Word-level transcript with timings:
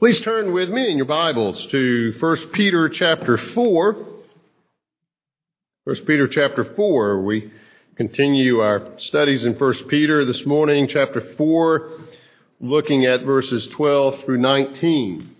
Please 0.00 0.18
turn 0.22 0.54
with 0.54 0.70
me 0.70 0.90
in 0.90 0.96
your 0.96 1.04
Bibles 1.04 1.66
to 1.66 2.14
1 2.18 2.36
Peter 2.54 2.88
chapter 2.88 3.36
4. 3.36 4.06
1 5.84 5.96
Peter 6.06 6.26
chapter 6.26 6.64
4. 6.74 7.20
We 7.20 7.52
continue 7.96 8.60
our 8.60 8.98
studies 8.98 9.44
in 9.44 9.52
1 9.52 9.74
Peter 9.90 10.24
this 10.24 10.46
morning, 10.46 10.88
chapter 10.88 11.20
4, 11.36 11.90
looking 12.62 13.04
at 13.04 13.24
verses 13.24 13.66
12 13.76 14.24
through 14.24 14.38
19. 14.38 15.36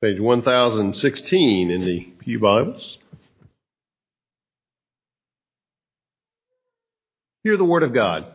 Page 0.00 0.18
1016 0.18 1.70
in 1.70 1.84
the 1.84 2.00
Pew 2.20 2.38
Bibles. 2.38 2.99
Hear 7.42 7.56
the 7.56 7.64
word 7.64 7.82
of 7.82 7.94
God. 7.94 8.26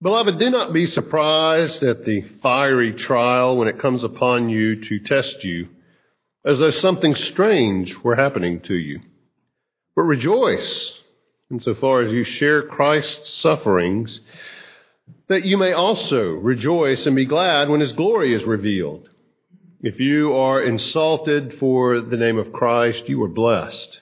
Beloved, 0.00 0.38
do 0.38 0.48
not 0.48 0.72
be 0.72 0.86
surprised 0.86 1.82
at 1.82 2.04
the 2.04 2.22
fiery 2.42 2.92
trial 2.94 3.56
when 3.56 3.68
it 3.68 3.78
comes 3.78 4.02
upon 4.02 4.48
you 4.48 4.82
to 4.82 4.98
test 5.00 5.44
you, 5.44 5.68
as 6.44 6.58
though 6.58 6.70
something 6.70 7.14
strange 7.14 7.96
were 7.98 8.16
happening 8.16 8.60
to 8.62 8.74
you. 8.74 9.00
But 9.94 10.02
rejoice 10.02 10.98
insofar 11.50 12.00
as 12.00 12.12
you 12.12 12.24
share 12.24 12.62
Christ's 12.62 13.34
sufferings, 13.34 14.22
that 15.28 15.44
you 15.44 15.58
may 15.58 15.72
also 15.72 16.30
rejoice 16.30 17.04
and 17.04 17.14
be 17.14 17.26
glad 17.26 17.68
when 17.68 17.80
his 17.80 17.92
glory 17.92 18.32
is 18.32 18.44
revealed. 18.44 19.10
If 19.82 20.00
you 20.00 20.32
are 20.32 20.62
insulted 20.62 21.58
for 21.58 22.00
the 22.00 22.16
name 22.16 22.38
of 22.38 22.52
Christ, 22.52 23.08
you 23.08 23.22
are 23.22 23.28
blessed 23.28 24.00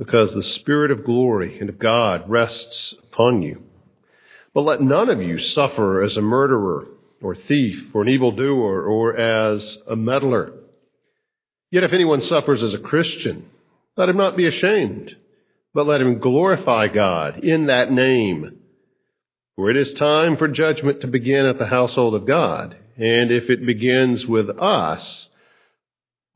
because 0.00 0.32
the 0.32 0.42
Spirit 0.42 0.90
of 0.90 1.04
glory 1.04 1.60
and 1.60 1.68
of 1.68 1.78
God 1.78 2.24
rests 2.26 2.94
upon 3.12 3.42
you. 3.42 3.62
But 4.54 4.62
let 4.62 4.80
none 4.80 5.10
of 5.10 5.20
you 5.20 5.36
suffer 5.36 6.02
as 6.02 6.16
a 6.16 6.22
murderer 6.22 6.86
or 7.20 7.34
thief 7.34 7.90
or 7.92 8.00
an 8.00 8.08
evildoer 8.08 8.82
or 8.82 9.14
as 9.14 9.76
a 9.86 9.94
meddler. 9.94 10.54
Yet 11.70 11.84
if 11.84 11.92
anyone 11.92 12.22
suffers 12.22 12.62
as 12.62 12.72
a 12.72 12.78
Christian, 12.78 13.50
let 13.94 14.08
him 14.08 14.16
not 14.16 14.38
be 14.38 14.46
ashamed, 14.46 15.16
but 15.74 15.86
let 15.86 16.00
him 16.00 16.18
glorify 16.18 16.88
God 16.88 17.44
in 17.44 17.66
that 17.66 17.92
name. 17.92 18.58
For 19.54 19.70
it 19.70 19.76
is 19.76 19.92
time 19.92 20.38
for 20.38 20.48
judgment 20.48 21.02
to 21.02 21.08
begin 21.08 21.44
at 21.44 21.58
the 21.58 21.66
household 21.66 22.14
of 22.14 22.26
God. 22.26 22.74
And 22.96 23.30
if 23.30 23.50
it 23.50 23.66
begins 23.66 24.26
with 24.26 24.48
us, 24.48 25.28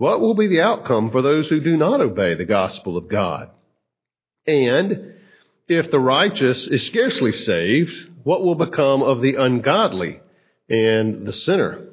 what 0.04 0.20
will 0.20 0.34
be 0.34 0.48
the 0.48 0.60
outcome 0.60 1.10
for 1.10 1.22
those 1.22 1.48
who 1.48 1.60
do 1.60 1.78
not 1.78 1.98
obey 1.98 2.34
the 2.34 2.44
gospel 2.44 2.98
of 2.98 3.08
God? 3.08 3.48
And 4.46 5.14
if 5.66 5.90
the 5.90 5.98
righteous 5.98 6.66
is 6.66 6.86
scarcely 6.86 7.32
saved, 7.32 7.90
what 8.22 8.44
will 8.44 8.54
become 8.54 9.02
of 9.02 9.22
the 9.22 9.36
ungodly 9.36 10.20
and 10.68 11.26
the 11.26 11.32
sinner? 11.32 11.86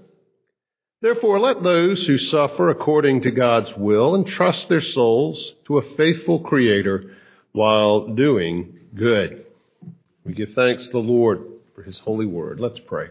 Therefore, 1.02 1.40
let 1.40 1.64
those 1.64 2.06
who 2.06 2.18
suffer 2.18 2.70
according 2.70 3.22
to 3.22 3.32
God's 3.32 3.72
will 3.78 4.14
entrust 4.14 4.68
their 4.68 4.82
souls 4.82 5.54
to 5.68 5.78
a 5.78 5.96
faithful 5.96 6.42
Creator 6.42 7.16
while 7.54 8.08
doing 8.08 8.78
good. 8.94 9.46
We 10.26 10.34
give 10.34 10.52
thanks 10.52 10.88
to 10.88 10.92
the 10.92 11.00
Lord 11.00 11.46
for 11.76 11.84
His 11.84 12.00
holy 12.00 12.26
word. 12.26 12.60
Let's 12.60 12.82
pray. 12.82 13.08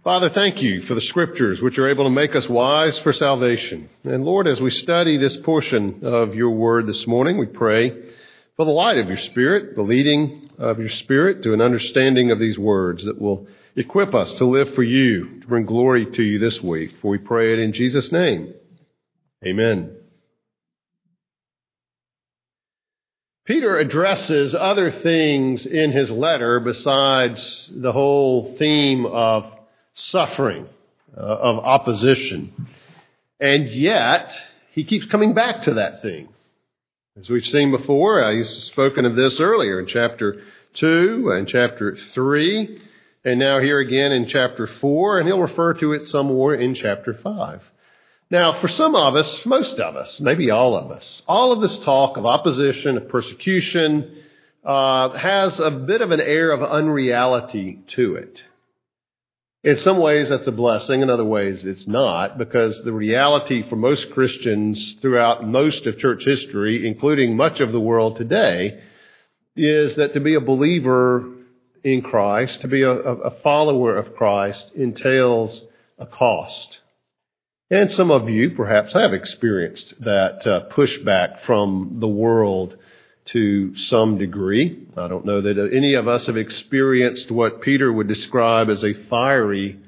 Father, 0.00 0.30
thank 0.30 0.60
you 0.60 0.82
for 0.82 0.94
the 0.94 1.00
scriptures 1.00 1.60
which 1.60 1.78
are 1.78 1.88
able 1.88 2.04
to 2.04 2.10
make 2.10 2.34
us 2.34 2.48
wise 2.48 2.98
for 3.00 3.12
salvation. 3.12 3.88
And 4.02 4.24
Lord, 4.24 4.48
as 4.48 4.60
we 4.60 4.70
study 4.70 5.16
this 5.16 5.36
portion 5.36 6.00
of 6.02 6.34
your 6.34 6.50
word 6.50 6.86
this 6.86 7.06
morning, 7.06 7.38
we 7.38 7.46
pray 7.46 7.90
for 8.56 8.64
the 8.64 8.72
light 8.72 8.98
of 8.98 9.06
your 9.08 9.18
spirit, 9.18 9.76
the 9.76 9.82
leading 9.82 10.50
of 10.58 10.80
your 10.80 10.88
spirit 10.88 11.42
to 11.42 11.52
an 11.52 11.60
understanding 11.60 12.30
of 12.30 12.40
these 12.40 12.58
words 12.58 13.04
that 13.04 13.20
will 13.20 13.46
equip 13.76 14.14
us 14.14 14.32
to 14.34 14.44
live 14.44 14.74
for 14.74 14.82
you, 14.82 15.40
to 15.40 15.46
bring 15.46 15.66
glory 15.66 16.06
to 16.06 16.22
you 16.22 16.38
this 16.38 16.60
week. 16.62 16.94
For 17.00 17.08
we 17.08 17.18
pray 17.18 17.52
it 17.52 17.58
in 17.60 17.72
Jesus' 17.72 18.10
name. 18.10 18.54
Amen. 19.44 19.94
Peter 23.44 23.78
addresses 23.78 24.54
other 24.54 24.90
things 24.90 25.66
in 25.66 25.92
his 25.92 26.10
letter 26.10 26.60
besides 26.60 27.70
the 27.72 27.92
whole 27.92 28.56
theme 28.56 29.04
of 29.06 29.52
suffering, 29.94 30.66
uh, 31.16 31.20
of 31.20 31.58
opposition. 31.58 32.68
And 33.40 33.68
yet, 33.68 34.32
he 34.72 34.84
keeps 34.84 35.06
coming 35.06 35.34
back 35.34 35.62
to 35.62 35.74
that 35.74 36.02
thing. 36.02 36.28
As 37.18 37.28
we've 37.28 37.44
seen 37.44 37.70
before, 37.70 38.22
uh, 38.22 38.32
he's 38.32 38.48
spoken 38.48 39.04
of 39.04 39.16
this 39.16 39.38
earlier 39.38 39.78
in 39.78 39.86
chapter 39.86 40.42
2 40.74 41.32
and 41.34 41.46
chapter 41.46 41.94
3, 41.96 42.80
and 43.24 43.38
now 43.38 43.60
here 43.60 43.78
again 43.78 44.12
in 44.12 44.26
chapter 44.26 44.66
4, 44.66 45.18
and 45.18 45.28
he'll 45.28 45.40
refer 45.40 45.74
to 45.74 45.92
it 45.92 46.06
some 46.06 46.26
more 46.26 46.54
in 46.54 46.74
chapter 46.74 47.12
5. 47.12 47.62
Now, 48.30 48.58
for 48.62 48.68
some 48.68 48.94
of 48.94 49.14
us, 49.14 49.44
most 49.44 49.78
of 49.78 49.94
us, 49.94 50.18
maybe 50.18 50.50
all 50.50 50.74
of 50.74 50.90
us, 50.90 51.20
all 51.28 51.52
of 51.52 51.60
this 51.60 51.76
talk 51.80 52.16
of 52.16 52.24
opposition, 52.24 52.96
of 52.96 53.10
persecution, 53.10 54.16
uh, 54.64 55.10
has 55.10 55.60
a 55.60 55.70
bit 55.70 56.00
of 56.00 56.12
an 56.12 56.20
air 56.20 56.50
of 56.50 56.62
unreality 56.62 57.80
to 57.88 58.14
it. 58.14 58.42
In 59.64 59.76
some 59.76 59.98
ways, 59.98 60.28
that's 60.28 60.48
a 60.48 60.52
blessing. 60.52 61.02
In 61.02 61.10
other 61.10 61.24
ways, 61.24 61.64
it's 61.64 61.86
not, 61.86 62.36
because 62.36 62.82
the 62.82 62.92
reality 62.92 63.62
for 63.62 63.76
most 63.76 64.10
Christians 64.10 64.96
throughout 65.00 65.46
most 65.46 65.86
of 65.86 65.98
church 65.98 66.24
history, 66.24 66.84
including 66.84 67.36
much 67.36 67.60
of 67.60 67.70
the 67.70 67.80
world 67.80 68.16
today, 68.16 68.82
is 69.54 69.96
that 69.96 70.14
to 70.14 70.20
be 70.20 70.34
a 70.34 70.40
believer 70.40 71.28
in 71.84 72.02
Christ, 72.02 72.62
to 72.62 72.68
be 72.68 72.82
a, 72.82 72.90
a 72.90 73.30
follower 73.42 73.96
of 73.96 74.16
Christ, 74.16 74.72
entails 74.74 75.62
a 75.96 76.06
cost. 76.06 76.80
And 77.70 77.90
some 77.90 78.10
of 78.10 78.28
you 78.28 78.50
perhaps 78.50 78.92
have 78.94 79.12
experienced 79.12 79.94
that 80.00 80.44
uh, 80.46 80.68
pushback 80.70 81.40
from 81.42 81.98
the 82.00 82.08
world 82.08 82.76
to 83.24 83.74
some 83.76 84.18
degree. 84.18 84.86
I 84.96 85.08
don't 85.08 85.24
know 85.24 85.40
that 85.40 85.70
any 85.72 85.94
of 85.94 86.08
us 86.08 86.26
have 86.26 86.36
experienced 86.36 87.30
what 87.30 87.62
Peter 87.62 87.92
would 87.92 88.08
describe 88.08 88.68
as 88.68 88.82
a 88.82 88.94
fiery 89.08 89.78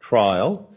trial, 0.00 0.68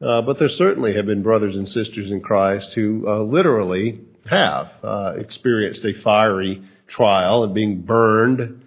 uh, 0.00 0.22
but 0.22 0.38
there 0.38 0.48
certainly 0.48 0.94
have 0.94 1.06
been 1.06 1.22
brothers 1.22 1.56
and 1.56 1.68
sisters 1.68 2.10
in 2.10 2.20
Christ 2.20 2.72
who 2.72 3.04
uh, 3.06 3.22
literally 3.22 4.00
have 4.26 4.70
uh, 4.82 5.14
experienced 5.16 5.84
a 5.84 5.92
fiery 5.92 6.62
trial 6.86 7.44
and 7.44 7.54
being 7.54 7.82
burned, 7.82 8.62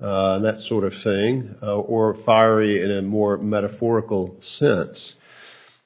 uh, 0.00 0.36
and 0.36 0.44
that 0.44 0.60
sort 0.60 0.84
of 0.84 0.94
thing, 0.94 1.54
uh, 1.62 1.74
or 1.74 2.14
fiery 2.24 2.82
in 2.82 2.90
a 2.90 3.02
more 3.02 3.36
metaphorical 3.36 4.36
sense. 4.40 5.16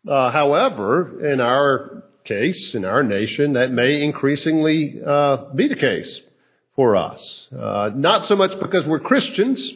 Uh, 0.06 0.30
however, 0.30 1.26
in 1.26 1.40
our 1.40 2.04
case, 2.24 2.74
in 2.74 2.84
our 2.84 3.02
nation, 3.02 3.54
that 3.54 3.72
may 3.72 4.02
increasingly 4.02 4.90
be 5.54 5.68
the 5.68 5.76
case 5.78 6.20
for 6.74 6.96
us. 6.96 7.48
Uh, 7.52 7.90
not 7.94 8.26
so 8.26 8.36
much 8.36 8.58
because 8.58 8.86
we're 8.86 9.00
Christians, 9.00 9.72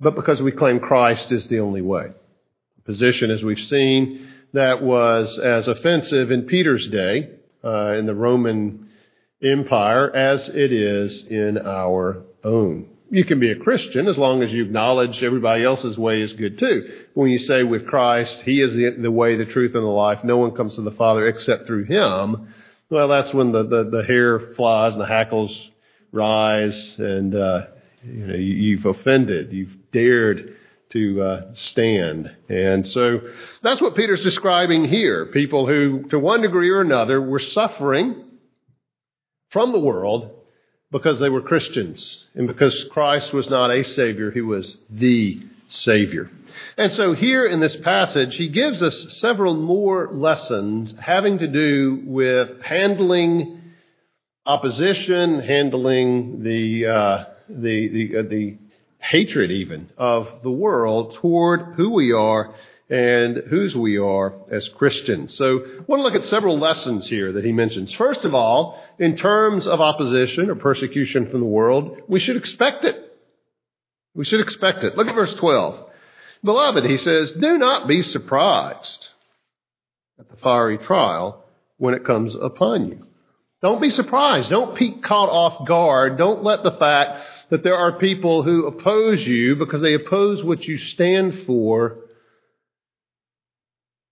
but 0.00 0.14
because 0.14 0.42
we 0.42 0.52
claim 0.52 0.80
Christ 0.80 1.32
is 1.32 1.48
the 1.48 1.60
only 1.60 1.82
way. 1.82 2.06
A 2.78 2.80
position, 2.82 3.30
as 3.30 3.42
we've 3.42 3.58
seen, 3.58 4.28
that 4.52 4.82
was 4.82 5.38
as 5.38 5.68
offensive 5.68 6.30
in 6.30 6.42
Peter's 6.42 6.88
day 6.88 7.30
uh, 7.64 7.94
in 7.98 8.06
the 8.06 8.14
Roman 8.14 8.88
Empire 9.42 10.14
as 10.14 10.48
it 10.48 10.72
is 10.72 11.24
in 11.24 11.58
our 11.58 12.22
own. 12.44 12.88
You 13.10 13.24
can 13.24 13.40
be 13.40 13.50
a 13.50 13.56
Christian 13.56 14.08
as 14.08 14.16
long 14.16 14.42
as 14.42 14.52
you 14.52 14.64
acknowledge 14.64 15.22
everybody 15.22 15.64
else's 15.64 15.98
way 15.98 16.22
is 16.22 16.32
good 16.32 16.58
too. 16.58 17.04
When 17.14 17.30
you 17.30 17.38
say 17.38 17.62
with 17.62 17.86
Christ, 17.86 18.40
He 18.42 18.60
is 18.60 18.74
the, 18.74 18.90
the 18.90 19.10
way, 19.10 19.36
the 19.36 19.44
truth, 19.44 19.74
and 19.74 19.84
the 19.84 19.88
life, 19.88 20.24
no 20.24 20.38
one 20.38 20.52
comes 20.52 20.76
to 20.76 20.82
the 20.82 20.92
Father 20.92 21.26
except 21.26 21.66
through 21.66 21.84
Him, 21.84 22.48
well, 22.92 23.08
that's 23.08 23.32
when 23.32 23.52
the, 23.52 23.62
the, 23.62 23.84
the 23.84 24.04
hair 24.04 24.38
flies 24.54 24.92
and 24.92 25.00
the 25.00 25.06
hackles 25.06 25.70
rise, 26.12 26.98
and 26.98 27.34
uh, 27.34 27.62
you 28.04 28.26
know 28.26 28.34
you, 28.34 28.76
have 28.76 28.84
offended, 28.84 29.50
you've 29.50 29.90
dared 29.92 30.58
to 30.90 31.22
uh, 31.22 31.54
stand, 31.54 32.30
and 32.50 32.86
so 32.86 33.22
that's 33.62 33.80
what 33.80 33.96
Peter's 33.96 34.22
describing 34.22 34.84
here. 34.84 35.24
People 35.32 35.66
who, 35.66 36.02
to 36.10 36.18
one 36.18 36.42
degree 36.42 36.68
or 36.68 36.82
another, 36.82 37.18
were 37.18 37.38
suffering 37.38 38.24
from 39.48 39.72
the 39.72 39.80
world 39.80 40.30
because 40.90 41.18
they 41.18 41.30
were 41.30 41.40
Christians 41.40 42.26
and 42.34 42.46
because 42.46 42.84
Christ 42.92 43.32
was 43.32 43.48
not 43.48 43.70
a 43.70 43.84
Savior, 43.84 44.30
He 44.30 44.42
was 44.42 44.76
the 44.90 45.40
Savior. 45.72 46.30
And 46.76 46.92
so 46.92 47.14
here 47.14 47.46
in 47.46 47.60
this 47.60 47.76
passage, 47.76 48.36
he 48.36 48.48
gives 48.48 48.82
us 48.82 49.14
several 49.14 49.54
more 49.54 50.10
lessons 50.12 50.94
having 51.00 51.38
to 51.38 51.48
do 51.48 52.02
with 52.04 52.62
handling 52.62 53.60
opposition, 54.44 55.40
handling 55.40 56.42
the, 56.42 56.86
uh, 56.86 57.24
the, 57.48 57.88
the, 57.88 58.18
uh, 58.18 58.22
the 58.22 58.58
hatred 58.98 59.50
even 59.50 59.90
of 59.98 60.28
the 60.42 60.50
world 60.50 61.14
toward 61.14 61.74
who 61.74 61.90
we 61.90 62.12
are 62.12 62.54
and 62.88 63.38
whose 63.48 63.74
we 63.74 63.96
are 63.96 64.34
as 64.50 64.68
Christians. 64.68 65.34
So 65.34 65.60
I 65.60 65.82
want 65.86 66.00
to 66.00 66.02
look 66.02 66.14
at 66.14 66.26
several 66.26 66.58
lessons 66.58 67.08
here 67.08 67.32
that 67.32 67.44
he 67.44 67.52
mentions. 67.52 67.94
First 67.94 68.24
of 68.24 68.34
all, 68.34 68.82
in 68.98 69.16
terms 69.16 69.66
of 69.66 69.80
opposition 69.80 70.50
or 70.50 70.54
persecution 70.54 71.30
from 71.30 71.40
the 71.40 71.46
world, 71.46 72.02
we 72.06 72.20
should 72.20 72.36
expect 72.36 72.84
it. 72.84 73.01
We 74.14 74.24
should 74.24 74.40
expect 74.40 74.84
it. 74.84 74.96
Look 74.96 75.08
at 75.08 75.14
verse 75.14 75.34
12. 75.34 75.90
Beloved, 76.44 76.84
he 76.84 76.98
says, 76.98 77.32
do 77.32 77.56
not 77.56 77.86
be 77.86 78.02
surprised 78.02 79.08
at 80.18 80.28
the 80.28 80.36
fiery 80.36 80.78
trial 80.78 81.44
when 81.78 81.94
it 81.94 82.04
comes 82.04 82.34
upon 82.34 82.88
you. 82.88 83.06
Don't 83.62 83.80
be 83.80 83.90
surprised. 83.90 84.50
Don't 84.50 84.76
be 84.76 85.00
caught 85.00 85.28
off 85.28 85.66
guard. 85.68 86.18
Don't 86.18 86.42
let 86.42 86.64
the 86.64 86.72
fact 86.72 87.24
that 87.50 87.62
there 87.62 87.76
are 87.76 87.98
people 87.98 88.42
who 88.42 88.66
oppose 88.66 89.24
you 89.24 89.54
because 89.54 89.80
they 89.80 89.94
oppose 89.94 90.42
what 90.42 90.64
you 90.66 90.78
stand 90.78 91.44
for, 91.46 91.98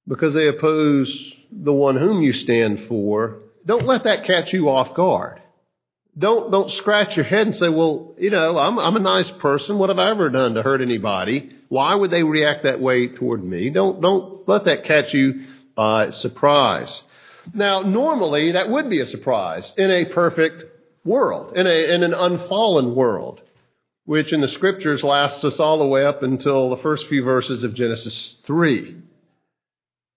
because 0.07 0.35
they 0.35 0.47
oppose 0.47 1.33
the 1.51 1.73
one 1.73 1.97
whom 1.97 2.23
you 2.23 2.33
stand 2.33 2.87
for, 2.87 3.39
don't 3.67 3.87
let 3.87 4.05
that 4.05 4.25
catch 4.25 4.53
you 4.53 4.69
off 4.69 4.95
guard. 4.95 5.40
Don't, 6.21 6.51
don't 6.51 6.71
scratch 6.71 7.17
your 7.17 7.25
head 7.25 7.47
and 7.47 7.57
say, 7.57 7.71
well, 7.71 8.15
you 8.19 8.29
know, 8.29 8.59
I'm, 8.59 8.79
I'm 8.79 8.97
a 8.97 9.01
nice 9.01 9.31
person. 9.31 9.79
What 9.79 9.89
have 9.89 9.99
I 9.99 10.11
ever 10.11 10.29
done 10.29 10.53
to 10.55 10.63
hurt 10.63 10.83
anybody? 10.83 11.51
Why 11.69 11.95
would 11.95 12.11
they 12.11 12.23
react 12.23 12.65
that 12.65 12.79
way 12.79 13.09
toward 13.09 13.43
me? 13.43 13.71
Don't, 13.71 14.03
don't 14.03 14.47
let 14.47 14.67
that 14.67 14.85
catch 14.85 15.15
you 15.15 15.47
by 15.75 16.11
surprise. 16.11 17.03
Now, 17.55 17.81
normally 17.81 18.53
that 18.53 18.69
would 18.69 18.91
be 18.91 19.01
a 19.01 19.07
surprise 19.07 19.73
in 19.79 19.91
a 19.91 20.05
perfect 20.05 20.65
world, 21.07 21.57
in, 21.57 21.67
a, 21.67 21.95
in 21.95 22.03
an 22.03 22.13
unfallen 22.13 22.95
world, 22.95 23.41
which 24.05 24.35
in 24.35 24.43
the 24.43 24.49
scriptures 24.49 25.03
lasts 25.03 25.43
us 25.45 25.59
all 25.59 25.79
the 25.79 25.87
way 25.87 26.05
up 26.05 26.23
until 26.23 26.69
the 26.69 26.83
first 26.83 27.07
few 27.07 27.25
verses 27.25 27.65
of 27.65 27.75
Genesis 27.75 28.37
3. 28.47 28.97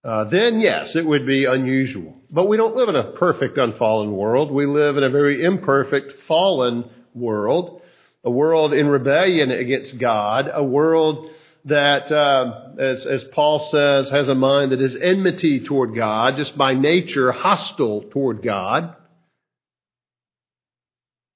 Uh, 0.04 0.24
then, 0.24 0.60
yes, 0.60 0.96
it 0.96 1.06
would 1.06 1.26
be 1.26 1.46
unusual. 1.46 2.14
But 2.34 2.48
we 2.48 2.56
don't 2.56 2.74
live 2.74 2.88
in 2.88 2.96
a 2.96 3.12
perfect, 3.12 3.58
unfallen 3.58 4.10
world. 4.10 4.50
We 4.50 4.66
live 4.66 4.96
in 4.96 5.04
a 5.04 5.08
very 5.08 5.44
imperfect, 5.44 6.24
fallen 6.24 6.90
world, 7.14 7.80
a 8.24 8.30
world 8.30 8.74
in 8.74 8.88
rebellion 8.88 9.52
against 9.52 9.98
God, 9.98 10.50
a 10.52 10.64
world 10.64 11.30
that, 11.66 12.10
uh, 12.10 12.70
as, 12.76 13.06
as 13.06 13.22
Paul 13.22 13.60
says, 13.60 14.10
has 14.10 14.26
a 14.26 14.34
mind 14.34 14.72
that 14.72 14.80
is 14.80 14.96
enmity 14.96 15.60
toward 15.60 15.94
God, 15.94 16.34
just 16.34 16.58
by 16.58 16.74
nature 16.74 17.30
hostile 17.30 18.02
toward 18.10 18.42
God. 18.42 18.96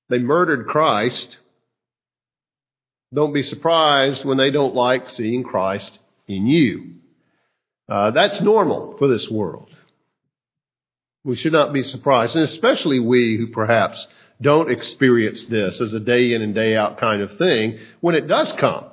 They 0.09 0.19
murdered 0.19 0.67
Christ. 0.67 1.37
Don't 3.15 3.33
be 3.33 3.45
surprised 3.45 4.25
when 4.25 4.37
they 4.37 4.51
don't 4.51 4.75
like 4.75 5.09
seeing 5.11 5.45
Christ 5.45 5.97
in 6.27 6.49
you. 6.49 6.95
Uh, 7.89 8.11
that's 8.11 8.41
normal 8.41 8.97
for 8.99 9.07
this 9.07 9.31
world. 9.31 9.69
We 11.29 11.37
should 11.37 11.53
not 11.53 11.75
be 11.75 11.83
surprised, 11.83 12.37
and 12.37 12.45
especially 12.47 13.01
we 13.01 13.37
who 13.37 13.49
perhaps 13.49 14.09
don't 14.41 14.71
experience 14.71 15.45
this 15.45 15.79
as 15.79 15.93
a 15.93 16.01
day 16.01 16.33
in 16.33 16.41
and 16.41 16.55
day 16.55 16.75
out 16.75 16.97
kind 16.97 17.21
of 17.21 17.37
thing. 17.37 17.79
When 18.01 18.15
it 18.15 18.27
does 18.27 18.51
come, 18.55 18.87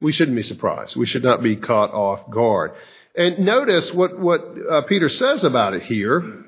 we 0.00 0.10
shouldn't 0.10 0.36
be 0.36 0.42
surprised. 0.42 0.96
We 0.96 1.06
should 1.06 1.22
not 1.22 1.40
be 1.40 1.54
caught 1.54 1.92
off 1.92 2.28
guard. 2.32 2.72
And 3.14 3.38
notice 3.38 3.92
what, 3.94 4.18
what 4.18 4.40
uh, 4.68 4.82
Peter 4.88 5.08
says 5.08 5.44
about 5.44 5.72
it 5.72 5.84
here. 5.84 6.46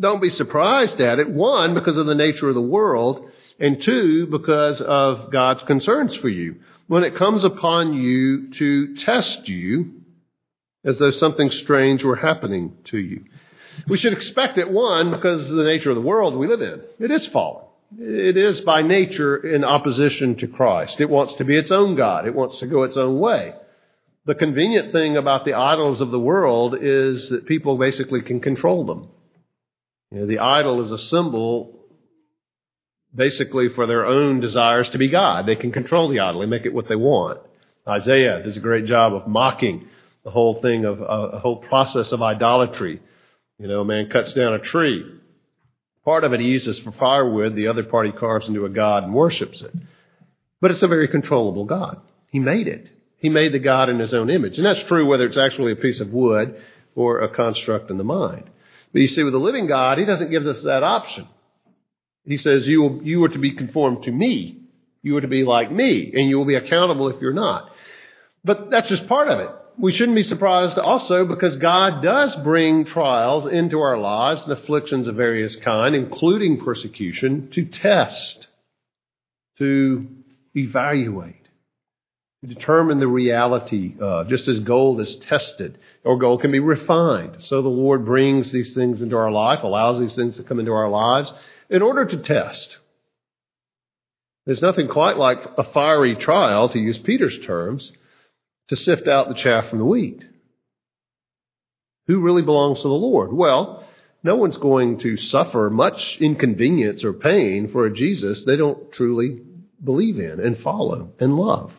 Don't 0.00 0.20
be 0.20 0.30
surprised 0.30 1.00
at 1.00 1.20
it. 1.20 1.30
One, 1.30 1.74
because 1.74 1.96
of 1.96 2.06
the 2.06 2.16
nature 2.16 2.48
of 2.48 2.56
the 2.56 2.60
world, 2.60 3.30
and 3.60 3.80
two, 3.80 4.26
because 4.26 4.80
of 4.80 5.30
God's 5.30 5.62
concerns 5.62 6.16
for 6.16 6.28
you. 6.28 6.56
When 6.88 7.04
it 7.04 7.14
comes 7.14 7.44
upon 7.44 7.94
you 7.94 8.52
to 8.54 8.96
test 8.96 9.46
you, 9.46 10.00
as 10.84 10.98
though 10.98 11.12
something 11.12 11.52
strange 11.52 12.02
were 12.02 12.16
happening 12.16 12.76
to 12.86 12.98
you. 12.98 13.22
We 13.88 13.98
should 13.98 14.12
expect 14.12 14.58
it, 14.58 14.70
one, 14.70 15.10
because 15.10 15.50
of 15.50 15.56
the 15.56 15.64
nature 15.64 15.90
of 15.90 15.96
the 15.96 16.02
world 16.02 16.34
we 16.34 16.48
live 16.48 16.62
in. 16.62 16.82
It 16.98 17.10
is 17.10 17.26
fallen. 17.26 17.64
It 17.98 18.36
is 18.36 18.60
by 18.60 18.82
nature 18.82 19.36
in 19.36 19.64
opposition 19.64 20.36
to 20.36 20.46
Christ. 20.46 21.00
It 21.00 21.10
wants 21.10 21.34
to 21.34 21.44
be 21.44 21.56
its 21.56 21.70
own 21.70 21.96
God. 21.96 22.26
It 22.26 22.34
wants 22.34 22.60
to 22.60 22.66
go 22.66 22.84
its 22.84 22.96
own 22.96 23.18
way. 23.18 23.54
The 24.26 24.34
convenient 24.34 24.92
thing 24.92 25.16
about 25.16 25.44
the 25.44 25.54
idols 25.54 26.00
of 26.00 26.10
the 26.10 26.20
world 26.20 26.76
is 26.80 27.30
that 27.30 27.46
people 27.46 27.78
basically 27.78 28.22
can 28.22 28.40
control 28.40 28.84
them. 28.84 29.08
You 30.12 30.20
know, 30.20 30.26
the 30.26 30.38
idol 30.38 30.84
is 30.84 30.90
a 30.90 30.98
symbol 30.98 31.76
basically 33.14 33.68
for 33.68 33.86
their 33.86 34.06
own 34.06 34.40
desires 34.40 34.88
to 34.90 34.98
be 34.98 35.08
God. 35.08 35.46
They 35.46 35.56
can 35.56 35.72
control 35.72 36.08
the 36.08 36.20
idol. 36.20 36.42
and 36.42 36.50
make 36.50 36.66
it 36.66 36.74
what 36.74 36.88
they 36.88 36.96
want. 36.96 37.40
Isaiah 37.88 38.42
does 38.42 38.56
a 38.56 38.60
great 38.60 38.84
job 38.84 39.14
of 39.14 39.26
mocking 39.26 39.88
the 40.22 40.30
whole 40.30 40.60
thing 40.60 40.84
of 40.84 41.00
uh, 41.00 41.04
a 41.04 41.38
whole 41.38 41.56
process 41.56 42.12
of 42.12 42.22
idolatry. 42.22 43.00
You 43.60 43.68
know, 43.68 43.82
a 43.82 43.84
man 43.84 44.08
cuts 44.08 44.32
down 44.32 44.54
a 44.54 44.58
tree. 44.58 45.04
Part 46.06 46.24
of 46.24 46.32
it 46.32 46.40
he 46.40 46.46
uses 46.46 46.78
for 46.78 46.92
firewood, 46.92 47.54
the 47.54 47.66
other 47.66 47.84
part 47.84 48.06
he 48.06 48.12
carves 48.12 48.48
into 48.48 48.64
a 48.64 48.70
god 48.70 49.04
and 49.04 49.12
worships 49.12 49.60
it. 49.60 49.72
But 50.62 50.70
it's 50.70 50.82
a 50.82 50.88
very 50.88 51.08
controllable 51.08 51.66
God. 51.66 52.00
He 52.28 52.38
made 52.38 52.68
it. 52.68 52.88
He 53.18 53.28
made 53.28 53.52
the 53.52 53.58
God 53.58 53.90
in 53.90 53.98
his 53.98 54.14
own 54.14 54.30
image. 54.30 54.56
And 54.56 54.64
that's 54.64 54.82
true 54.84 55.04
whether 55.04 55.26
it's 55.26 55.36
actually 55.36 55.72
a 55.72 55.76
piece 55.76 56.00
of 56.00 56.10
wood 56.10 56.58
or 56.94 57.20
a 57.20 57.28
construct 57.28 57.90
in 57.90 57.98
the 57.98 58.04
mind. 58.04 58.48
But 58.94 59.02
you 59.02 59.08
see, 59.08 59.22
with 59.22 59.34
the 59.34 59.38
living 59.38 59.66
God, 59.66 59.98
he 59.98 60.06
doesn't 60.06 60.30
give 60.30 60.46
us 60.46 60.62
that 60.62 60.82
option. 60.82 61.28
He 62.24 62.38
says, 62.38 62.66
you, 62.66 62.80
will, 62.80 63.02
you 63.02 63.22
are 63.24 63.28
to 63.28 63.38
be 63.38 63.52
conformed 63.52 64.04
to 64.04 64.10
me. 64.10 64.62
You 65.02 65.18
are 65.18 65.20
to 65.20 65.28
be 65.28 65.44
like 65.44 65.70
me, 65.70 66.12
and 66.14 66.30
you 66.30 66.38
will 66.38 66.46
be 66.46 66.54
accountable 66.54 67.08
if 67.08 67.20
you're 67.20 67.34
not. 67.34 67.70
But 68.42 68.70
that's 68.70 68.88
just 68.88 69.06
part 69.06 69.28
of 69.28 69.40
it 69.40 69.50
we 69.80 69.92
shouldn't 69.92 70.16
be 70.16 70.22
surprised 70.22 70.78
also 70.78 71.24
because 71.24 71.56
God 71.56 72.02
does 72.02 72.36
bring 72.36 72.84
trials 72.84 73.46
into 73.46 73.80
our 73.80 73.96
lives 73.96 74.44
and 74.44 74.52
afflictions 74.52 75.08
of 75.08 75.16
various 75.16 75.56
kind, 75.56 75.94
including 75.94 76.62
persecution, 76.62 77.50
to 77.52 77.64
test, 77.64 78.46
to 79.58 80.06
evaluate, 80.54 81.48
to 82.42 82.54
determine 82.54 83.00
the 83.00 83.08
reality 83.08 83.94
of, 83.98 84.28
just 84.28 84.48
as 84.48 84.60
gold 84.60 85.00
is 85.00 85.16
tested 85.16 85.78
or 86.04 86.18
gold 86.18 86.42
can 86.42 86.52
be 86.52 86.60
refined. 86.60 87.36
So 87.40 87.62
the 87.62 87.68
Lord 87.68 88.04
brings 88.04 88.52
these 88.52 88.74
things 88.74 89.00
into 89.00 89.16
our 89.16 89.30
life, 89.30 89.62
allows 89.62 89.98
these 89.98 90.14
things 90.14 90.36
to 90.36 90.42
come 90.42 90.60
into 90.60 90.72
our 90.72 90.88
lives 90.88 91.32
in 91.70 91.80
order 91.80 92.04
to 92.04 92.16
test. 92.18 92.76
There's 94.44 94.62
nothing 94.62 94.88
quite 94.88 95.16
like 95.16 95.38
a 95.56 95.64
fiery 95.64 96.16
trial, 96.16 96.68
to 96.70 96.78
use 96.78 96.98
Peter's 96.98 97.38
terms, 97.46 97.92
to 98.70 98.76
sift 98.76 99.08
out 99.08 99.28
the 99.28 99.34
chaff 99.34 99.68
from 99.68 99.80
the 99.80 99.84
wheat. 99.84 100.24
Who 102.06 102.20
really 102.20 102.42
belongs 102.42 102.78
to 102.78 102.88
the 102.88 102.94
Lord? 102.94 103.32
Well, 103.32 103.84
no 104.22 104.36
one's 104.36 104.58
going 104.58 104.98
to 104.98 105.16
suffer 105.16 105.68
much 105.70 106.18
inconvenience 106.20 107.02
or 107.02 107.12
pain 107.12 107.72
for 107.72 107.84
a 107.84 107.92
Jesus 107.92 108.44
they 108.44 108.54
don't 108.54 108.92
truly 108.92 109.42
believe 109.82 110.20
in 110.20 110.38
and 110.38 110.56
follow 110.56 111.10
and 111.18 111.36
love. 111.36 111.72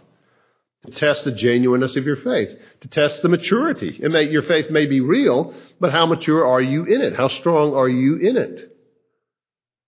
To 0.86 0.92
test 0.92 1.24
the 1.24 1.32
genuineness 1.32 1.96
of 1.96 2.06
your 2.06 2.18
faith, 2.18 2.50
to 2.82 2.90
test 2.90 3.22
the 3.22 3.30
maturity. 3.30 4.02
And 4.04 4.12
may, 4.12 4.24
your 4.24 4.44
faith 4.44 4.70
may 4.70 4.86
be 4.86 5.00
real, 5.00 5.54
but 5.80 5.94
how 5.94 6.06
mature 6.06 6.46
are 6.46 6.62
you 6.62 6.84
in 6.84 7.00
it? 7.00 7.16
How 7.16 7.30
strong 7.30 7.74
are 7.74 7.88
you 7.88 8.18
in 8.18 8.36
it? 8.36 8.78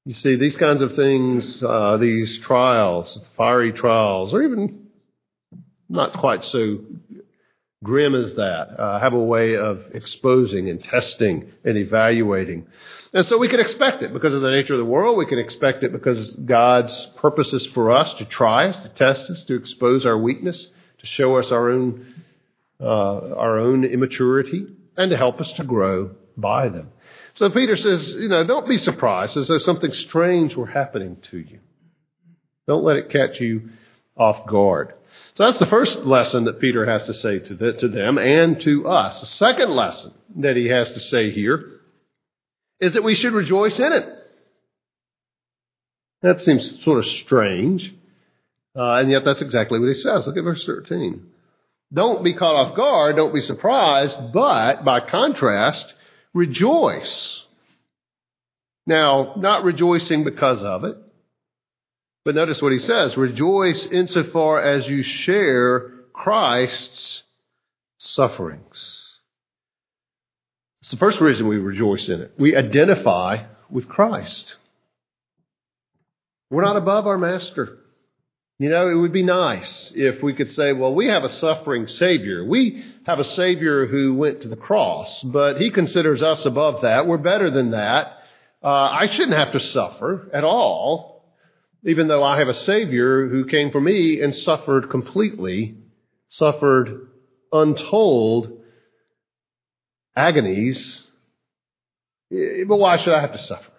You 0.06 0.14
see, 0.14 0.38
these 0.38 0.56
kinds 0.56 0.82
of 0.82 0.96
things, 0.96 1.62
uh, 1.62 1.98
these 1.98 2.38
trials, 2.40 3.20
fiery 3.36 3.74
trials, 3.74 4.34
or 4.34 4.44
even 4.44 4.83
not 5.94 6.20
quite 6.20 6.44
so 6.44 6.80
grim 7.84 8.16
as 8.16 8.36
that, 8.36 8.80
uh, 8.80 9.00
have 9.00 9.14
a 9.14 9.24
way 9.24 9.58
of 9.58 9.84
exposing 9.94 10.70
and 10.70 10.84
testing 10.84 11.52
and 11.64 11.78
evaluating. 11.78 12.66
And 13.14 13.26
so 13.28 13.38
we 13.38 13.50
can 13.50 13.60
expect 13.60 14.02
it 14.02 14.14
because 14.14 14.34
of 14.34 14.42
the 14.42 14.50
nature 14.50 14.74
of 14.74 14.80
the 14.80 14.86
world. 14.86 15.18
We 15.18 15.26
can 15.26 15.38
expect 15.38 15.84
it 15.84 15.92
because 15.92 16.36
God's 16.36 17.12
purpose 17.18 17.54
is 17.54 17.66
for 17.68 17.92
us 17.92 18.14
to 18.16 18.26
try 18.26 18.68
us, 18.68 18.78
to 18.80 18.90
test 18.90 19.30
us, 19.30 19.44
to 19.44 19.56
expose 19.56 20.06
our 20.06 20.18
weakness, 20.18 20.70
to 21.00 21.06
show 21.06 21.38
us 21.38 21.52
our 21.52 21.70
own, 21.70 22.24
uh, 22.80 23.36
our 23.36 23.60
own 23.60 23.84
immaturity, 23.84 24.66
and 24.98 25.12
to 25.12 25.18
help 25.18 25.42
us 25.42 25.52
to 25.54 25.64
grow 25.64 26.12
by 26.38 26.70
them. 26.70 26.92
So 27.36 27.50
Peter 27.50 27.76
says, 27.76 28.14
you 28.14 28.30
know, 28.30 28.46
don't 28.46 28.68
be 28.68 28.78
surprised 28.78 29.38
as 29.38 29.48
though 29.48 29.58
something 29.58 29.92
strange 29.92 30.56
were 30.56 30.68
happening 30.68 31.18
to 31.32 31.38
you. 31.38 31.60
Don't 32.68 32.84
let 32.84 32.96
it 32.96 33.10
catch 33.10 33.42
you 33.42 33.70
off 34.16 34.48
guard. 34.48 34.94
So 35.36 35.46
that's 35.46 35.60
the 35.60 35.66
first 35.66 36.00
lesson 36.00 36.46
that 36.46 36.60
Peter 36.60 36.86
has 36.86 37.06
to 37.06 37.14
say 37.14 37.40
to, 37.40 37.56
the, 37.56 37.74
to 37.74 37.88
them 37.88 38.18
and 38.18 38.60
to 38.62 38.88
us. 38.88 39.20
The 39.20 39.26
second 39.26 39.72
lesson 39.72 40.14
that 40.38 40.56
he 40.56 40.68
has 40.68 40.92
to 40.92 41.00
say 41.00 41.32
here 41.32 41.80
is 42.80 42.94
that 42.94 43.04
we 43.04 43.16
should 43.16 43.34
rejoice 43.34 43.80
in 43.80 43.92
it. 43.94 44.06
That 46.22 46.42
seems 46.42 46.84
sort 46.84 47.00
of 47.00 47.06
strange. 47.06 47.94
Uh, 48.76 48.94
and 48.96 49.12
yet 49.12 49.26
that's 49.26 49.42
exactly 49.42 49.80
what 49.80 49.88
he 49.88 49.94
says. 49.94 50.26
Look 50.26 50.38
at 50.38 50.44
verse 50.44 50.66
13. 50.66 51.30
Don't 51.94 52.24
be 52.24 52.34
caught 52.34 52.56
off 52.56 52.76
guard, 52.76 53.16
don't 53.16 53.34
be 53.34 53.42
surprised, 53.42 54.18
but 54.34 54.84
by 54.84 55.00
contrast, 55.00 55.94
rejoice. 56.34 57.44
Now, 58.88 59.36
not 59.38 59.64
rejoicing 59.64 60.24
because 60.24 60.64
of 60.64 60.84
it, 60.86 60.98
but 62.26 62.36
notice 62.36 62.62
what 62.62 62.72
he 62.72 62.80
says 62.80 63.18
rejoice 63.18 63.86
insofar 63.88 64.62
as 64.62 64.88
you 64.88 65.04
share 65.04 65.92
Christ's 66.14 67.24
sufferings. 67.98 69.10
It's 70.82 70.92
the 70.92 70.98
first 70.98 71.22
reason 71.22 71.48
we 71.48 71.58
rejoice 71.58 72.10
in 72.10 72.22
it. 72.22 72.34
We 72.38 72.56
identify 72.56 73.46
with 73.70 73.88
Christ. 73.88 74.56
We're 76.50 76.66
not 76.66 76.76
above 76.76 77.08
our 77.08 77.18
master. 77.18 77.80
You 78.60 78.70
know, 78.70 78.88
it 78.88 78.96
would 78.96 79.12
be 79.12 79.24
nice 79.24 79.92
if 79.96 80.22
we 80.22 80.34
could 80.34 80.52
say, 80.52 80.74
well, 80.74 80.94
we 80.94 81.08
have 81.08 81.24
a 81.24 81.30
suffering 81.30 81.88
Savior. 81.88 82.46
We 82.46 82.84
have 83.06 83.20
a 83.20 83.26
Savior 83.26 83.88
who 83.88 84.14
went 84.14 84.42
to 84.42 84.48
the 84.48 84.56
cross, 84.56 85.22
but 85.24 85.60
He 85.60 85.72
considers 85.72 86.22
us 86.22 86.46
above 86.46 86.84
that. 86.84 87.08
We're 87.08 87.18
better 87.18 87.50
than 87.50 87.72
that. 87.72 88.20
Uh, 88.62 88.68
I 88.68 89.08
shouldn't 89.08 89.38
have 89.38 89.54
to 89.54 89.60
suffer 89.60 90.30
at 90.32 90.44
all, 90.44 91.13
even 91.86 92.08
though 92.08 92.24
I 92.24 92.40
have 92.40 92.48
a 92.48 92.54
Savior 92.54 93.28
who 93.28 93.46
came 93.46 93.72
for 93.72 93.82
me 93.82 94.22
and 94.22 94.36
suffered 94.36 94.90
completely, 94.90 95.76
suffered 96.30 97.08
untold 97.52 98.62
agonies. 100.16 101.06
Eh, 102.32 102.64
but 102.68 102.78
why 102.78 102.98
should 102.98 103.14
I 103.14 103.22
have 103.22 103.34
to 103.34 103.40
suffer? 103.40 103.72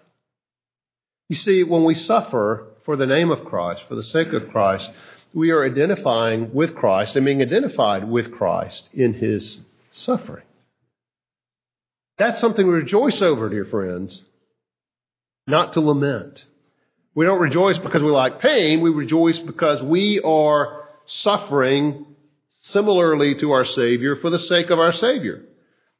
You 1.29 1.35
see, 1.35 1.63
when 1.63 1.83
we 1.83 1.95
suffer, 1.95 2.67
for 2.83 2.95
the 2.95 3.07
name 3.07 3.31
of 3.31 3.45
Christ, 3.45 3.83
for 3.87 3.95
the 3.95 4.03
sake 4.03 4.31
of 4.33 4.49
Christ, 4.49 4.91
we 5.33 5.49
are 5.49 5.65
identifying 5.65 6.53
with 6.53 6.75
Christ 6.75 7.15
and 7.15 7.25
being 7.25 7.41
identified 7.41 8.07
with 8.07 8.31
Christ 8.31 8.87
in 8.93 9.13
his 9.13 9.59
suffering. 9.91 10.45
That's 12.17 12.39
something 12.39 12.65
we 12.65 12.73
rejoice 12.73 13.21
over, 13.21 13.49
dear 13.49 13.65
friends, 13.65 14.21
not 15.47 15.73
to 15.73 15.81
lament. 15.81 16.45
We 17.15 17.25
don't 17.25 17.39
rejoice 17.39 17.77
because 17.77 18.03
we 18.03 18.11
like 18.11 18.41
pain, 18.41 18.81
we 18.81 18.89
rejoice 18.89 19.39
because 19.39 19.81
we 19.81 20.19
are 20.19 20.83
suffering 21.05 22.05
similarly 22.61 23.35
to 23.35 23.51
our 23.51 23.63
Savior 23.63 24.17
for 24.17 24.29
the 24.29 24.39
sake 24.39 24.69
of 24.69 24.79
our 24.79 24.91
Savior. 24.91 25.45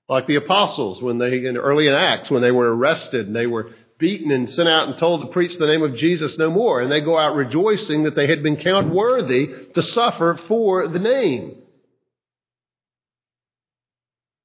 Like 0.09 0.27
the 0.27 0.35
apostles 0.35 1.01
when 1.01 1.17
they, 1.17 1.45
in 1.45 1.57
early 1.57 1.87
in 1.87 1.93
Acts, 1.93 2.29
when 2.29 2.41
they 2.41 2.51
were 2.51 2.75
arrested 2.75 3.27
and 3.27 3.35
they 3.35 3.47
were 3.47 3.71
beaten 3.97 4.29
and 4.29 4.49
sent 4.49 4.67
out 4.67 4.89
and 4.89 4.97
told 4.97 5.21
to 5.21 5.27
preach 5.27 5.57
the 5.57 5.67
name 5.67 5.83
of 5.83 5.95
Jesus 5.95 6.37
no 6.37 6.51
more. 6.51 6.81
And 6.81 6.91
they 6.91 7.01
go 7.01 7.17
out 7.17 7.35
rejoicing 7.35 8.03
that 8.03 8.15
they 8.15 8.27
had 8.27 8.43
been 8.43 8.57
counted 8.57 8.91
worthy 8.91 9.47
to 9.73 9.81
suffer 9.81 10.37
for 10.47 10.87
the 10.89 10.99
name. 10.99 11.61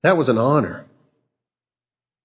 That 0.03 0.17
was 0.17 0.29
an 0.29 0.39
honor. 0.39 0.87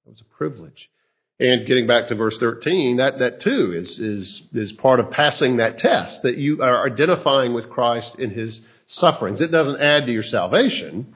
It 0.06 0.12
was 0.12 0.22
a 0.22 0.38
privilege. 0.38 0.90
And 1.40 1.66
getting 1.66 1.86
back 1.86 2.08
to 2.08 2.16
verse 2.16 2.38
13, 2.38 2.98
that, 2.98 3.20
that 3.20 3.42
too 3.42 3.74
is, 3.76 4.00
is, 4.00 4.42
is 4.54 4.72
part 4.72 5.02
of 5.02 5.12
passing 5.12 5.58
that 5.58 5.80
test, 5.80 6.24
that 6.24 6.38
you 6.38 6.62
are 6.62 6.86
identifying 6.86 7.54
with 7.54 7.70
Christ 7.70 8.16
in 8.18 8.30
his 8.30 8.62
sufferings. 8.88 9.42
It 9.42 9.52
doesn't 9.52 9.82
add 9.82 10.06
to 10.06 10.14
your 10.14 10.24
salvation, 10.24 11.14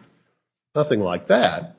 nothing 0.76 1.00
like 1.00 1.28
that. 1.28 1.78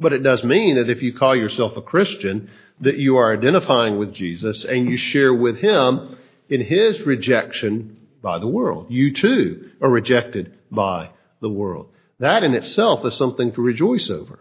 But 0.00 0.14
it 0.14 0.22
does 0.22 0.42
mean 0.44 0.76
that 0.76 0.88
if 0.88 1.02
you 1.02 1.12
call 1.12 1.36
yourself 1.36 1.76
a 1.76 1.82
Christian, 1.82 2.48
that 2.80 2.96
you 2.96 3.16
are 3.16 3.36
identifying 3.36 3.98
with 3.98 4.14
Jesus 4.14 4.64
and 4.64 4.88
you 4.88 4.96
share 4.96 5.34
with 5.34 5.58
him 5.58 6.16
in 6.48 6.62
his 6.62 7.02
rejection 7.02 7.98
by 8.22 8.38
the 8.38 8.46
world. 8.46 8.86
You 8.88 9.12
too 9.12 9.70
are 9.82 9.90
rejected 9.90 10.54
by 10.70 11.10
the 11.40 11.50
world. 11.50 11.88
That 12.18 12.44
in 12.44 12.54
itself 12.54 13.04
is 13.04 13.14
something 13.14 13.52
to 13.52 13.60
rejoice 13.60 14.08
over. 14.08 14.38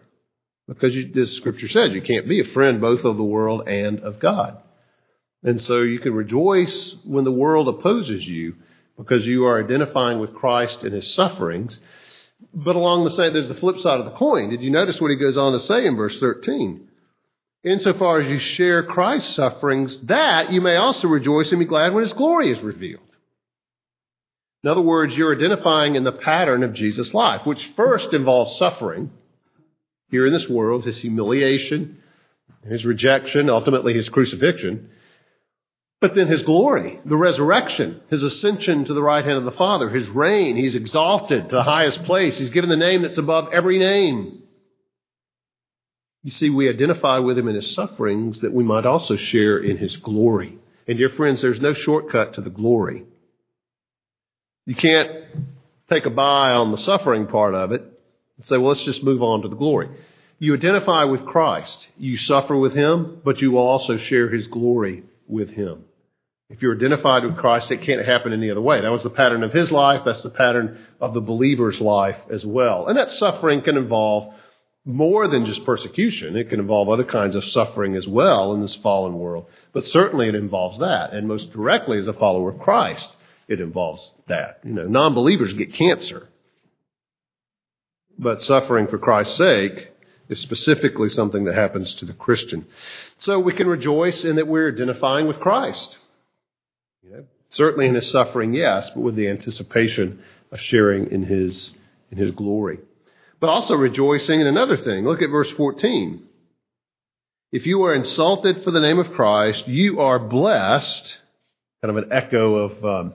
Because 0.67 0.95
you, 0.95 1.11
this 1.13 1.37
scripture 1.37 1.69
says 1.69 1.91
you 1.93 2.01
can't 2.01 2.27
be 2.27 2.41
a 2.41 2.53
friend 2.53 2.81
both 2.81 3.05
of 3.05 3.17
the 3.17 3.23
world 3.23 3.67
and 3.67 3.99
of 4.01 4.19
God. 4.19 4.57
And 5.43 5.61
so 5.61 5.81
you 5.81 5.99
can 5.99 6.13
rejoice 6.13 6.95
when 7.05 7.23
the 7.23 7.31
world 7.31 7.67
opposes 7.67 8.27
you 8.27 8.55
because 8.97 9.25
you 9.25 9.45
are 9.45 9.63
identifying 9.63 10.19
with 10.19 10.33
Christ 10.33 10.83
and 10.83 10.93
his 10.93 11.13
sufferings. 11.13 11.79
But 12.53 12.75
along 12.75 13.05
the 13.05 13.11
same, 13.11 13.33
there's 13.33 13.47
the 13.47 13.55
flip 13.55 13.77
side 13.77 13.99
of 13.99 14.05
the 14.05 14.17
coin. 14.17 14.49
Did 14.49 14.61
you 14.61 14.69
notice 14.69 14.99
what 14.99 15.11
he 15.11 15.17
goes 15.17 15.37
on 15.37 15.53
to 15.53 15.59
say 15.59 15.85
in 15.85 15.95
verse 15.95 16.19
13? 16.19 16.87
insofar 17.63 18.21
as 18.21 18.29
you 18.29 18.39
share 18.39 18.83
Christ's 18.83 19.35
sufferings, 19.35 19.97
that 20.03 20.51
you 20.51 20.61
may 20.61 20.75
also 20.75 21.07
rejoice 21.07 21.51
and 21.51 21.59
be 21.59 21.65
glad 21.65 21.93
when 21.93 22.03
his 22.03 22.13
glory 22.13 22.51
is 22.51 22.61
revealed. 22.61 23.01
In 24.63 24.69
other 24.69 24.81
words, 24.81 25.15
you're 25.15 25.35
identifying 25.35 25.95
in 25.95 26.03
the 26.03 26.11
pattern 26.11 26.63
of 26.63 26.73
Jesus' 26.73 27.13
life, 27.13 27.45
which 27.45 27.71
first 27.75 28.13
involves 28.13 28.57
suffering 28.57 29.11
here 30.09 30.25
in 30.25 30.33
this 30.33 30.47
world, 30.47 30.85
his 30.85 30.97
humiliation, 30.97 32.01
his 32.65 32.85
rejection, 32.85 33.49
ultimately 33.49 33.93
his 33.93 34.09
crucifixion, 34.09 34.89
but 35.99 36.13
then 36.13 36.27
his 36.27 36.43
glory, 36.43 36.99
the 37.05 37.15
resurrection, 37.15 38.01
his 38.09 38.21
ascension 38.21 38.85
to 38.85 38.93
the 38.93 39.01
right 39.01 39.25
hand 39.25 39.37
of 39.37 39.45
the 39.45 39.51
Father, 39.51 39.89
his 39.89 40.07
reign, 40.09 40.55
he's 40.55 40.75
exalted 40.75 41.49
to 41.49 41.55
the 41.55 41.63
highest 41.63 42.03
place, 42.03 42.37
he's 42.37 42.51
given 42.51 42.69
the 42.69 42.77
name 42.77 43.01
that's 43.01 43.17
above 43.17 43.49
every 43.51 43.79
name. 43.79 44.43
You 46.23 46.31
see, 46.31 46.49
we 46.49 46.69
identify 46.69 47.19
with 47.19 47.37
him 47.37 47.47
in 47.47 47.55
his 47.55 47.73
sufferings 47.73 48.41
that 48.41 48.53
we 48.53 48.63
might 48.63 48.85
also 48.85 49.15
share 49.15 49.57
in 49.57 49.77
his 49.77 49.95
glory. 49.95 50.57
And 50.87 50.97
dear 50.97 51.09
friends, 51.09 51.41
there's 51.41 51.61
no 51.61 51.73
shortcut 51.73 52.33
to 52.33 52.41
the 52.41 52.49
glory. 52.49 53.05
You 54.65 54.75
can't 54.75 55.09
take 55.89 56.05
a 56.05 56.09
buy 56.09 56.51
on 56.51 56.71
the 56.71 56.77
suffering 56.77 57.27
part 57.27 57.55
of 57.55 57.71
it 57.71 57.96
and 58.37 58.45
say, 58.45 58.57
well, 58.57 58.69
let's 58.69 58.85
just 58.85 59.03
move 59.03 59.21
on 59.21 59.41
to 59.41 59.47
the 59.47 59.55
glory. 59.55 59.89
You 60.39 60.53
identify 60.53 61.03
with 61.05 61.25
Christ. 61.25 61.87
You 61.97 62.17
suffer 62.17 62.55
with 62.55 62.73
him, 62.73 63.21
but 63.25 63.41
you 63.41 63.51
will 63.51 63.67
also 63.67 63.97
share 63.97 64.29
his 64.29 64.47
glory 64.47 65.03
with 65.27 65.49
him. 65.49 65.85
If 66.49 66.61
you're 66.61 66.75
identified 66.75 67.25
with 67.25 67.37
Christ, 67.37 67.71
it 67.71 67.81
can't 67.81 68.05
happen 68.05 68.31
any 68.31 68.49
other 68.49 68.61
way. 68.61 68.79
That 68.79 68.91
was 68.91 69.03
the 69.03 69.09
pattern 69.09 69.43
of 69.43 69.51
his 69.51 69.71
life. 69.71 70.03
That's 70.05 70.23
the 70.23 70.29
pattern 70.29 70.85
of 71.01 71.13
the 71.13 71.19
believer's 71.19 71.81
life 71.81 72.17
as 72.31 72.45
well. 72.45 72.87
And 72.87 72.97
that 72.97 73.11
suffering 73.11 73.61
can 73.61 73.75
involve 73.75 74.33
more 74.85 75.27
than 75.27 75.45
just 75.45 75.65
persecution. 75.65 76.37
It 76.37 76.49
can 76.49 76.61
involve 76.61 76.87
other 76.87 77.03
kinds 77.03 77.35
of 77.35 77.43
suffering 77.43 77.95
as 77.95 78.07
well 78.07 78.53
in 78.53 78.61
this 78.61 78.75
fallen 78.75 79.19
world. 79.19 79.47
But 79.73 79.85
certainly 79.85 80.29
it 80.29 80.35
involves 80.35 80.79
that. 80.79 81.11
And 81.11 81.27
most 81.27 81.51
directly, 81.51 81.97
as 81.97 82.07
a 82.07 82.13
follower 82.13 82.51
of 82.51 82.59
Christ, 82.59 83.13
it 83.49 83.59
involves 83.59 84.13
that. 84.27 84.59
You 84.63 84.71
know, 84.71 84.87
non 84.87 85.13
believers 85.13 85.51
get 85.53 85.73
cancer. 85.73 86.29
But 88.17 88.41
suffering 88.41 88.87
for 88.87 88.97
Christ's 88.97 89.37
sake 89.37 89.89
is 90.29 90.39
specifically 90.39 91.09
something 91.09 91.45
that 91.45 91.55
happens 91.55 91.93
to 91.95 92.05
the 92.05 92.13
Christian. 92.13 92.65
So 93.19 93.39
we 93.39 93.53
can 93.53 93.67
rejoice 93.67 94.25
in 94.25 94.35
that 94.37 94.47
we're 94.47 94.71
identifying 94.71 95.27
with 95.27 95.39
Christ. 95.39 95.97
You 97.03 97.11
know, 97.11 97.25
certainly 97.49 97.87
in 97.87 97.95
his 97.95 98.09
suffering, 98.09 98.53
yes, 98.53 98.89
but 98.89 99.01
with 99.01 99.15
the 99.15 99.29
anticipation 99.29 100.23
of 100.51 100.59
sharing 100.59 101.11
in 101.11 101.23
his, 101.23 101.73
in 102.11 102.17
his 102.17 102.31
glory 102.31 102.79
but 103.39 103.49
also 103.49 103.75
rejoicing 103.75 104.41
in 104.41 104.47
another 104.47 104.77
thing. 104.77 105.05
Look 105.05 105.21
at 105.21 105.29
verse 105.29 105.49
14. 105.51 106.23
If 107.51 107.65
you 107.65 107.83
are 107.83 107.93
insulted 107.93 108.63
for 108.63 108.71
the 108.71 108.79
name 108.79 108.99
of 108.99 109.13
Christ, 109.13 109.67
you 109.67 110.01
are 110.01 110.19
blessed. 110.19 111.17
Kind 111.81 111.97
of 111.97 112.03
an 112.03 112.11
echo 112.11 112.55
of 112.55 112.85
um, 112.85 113.13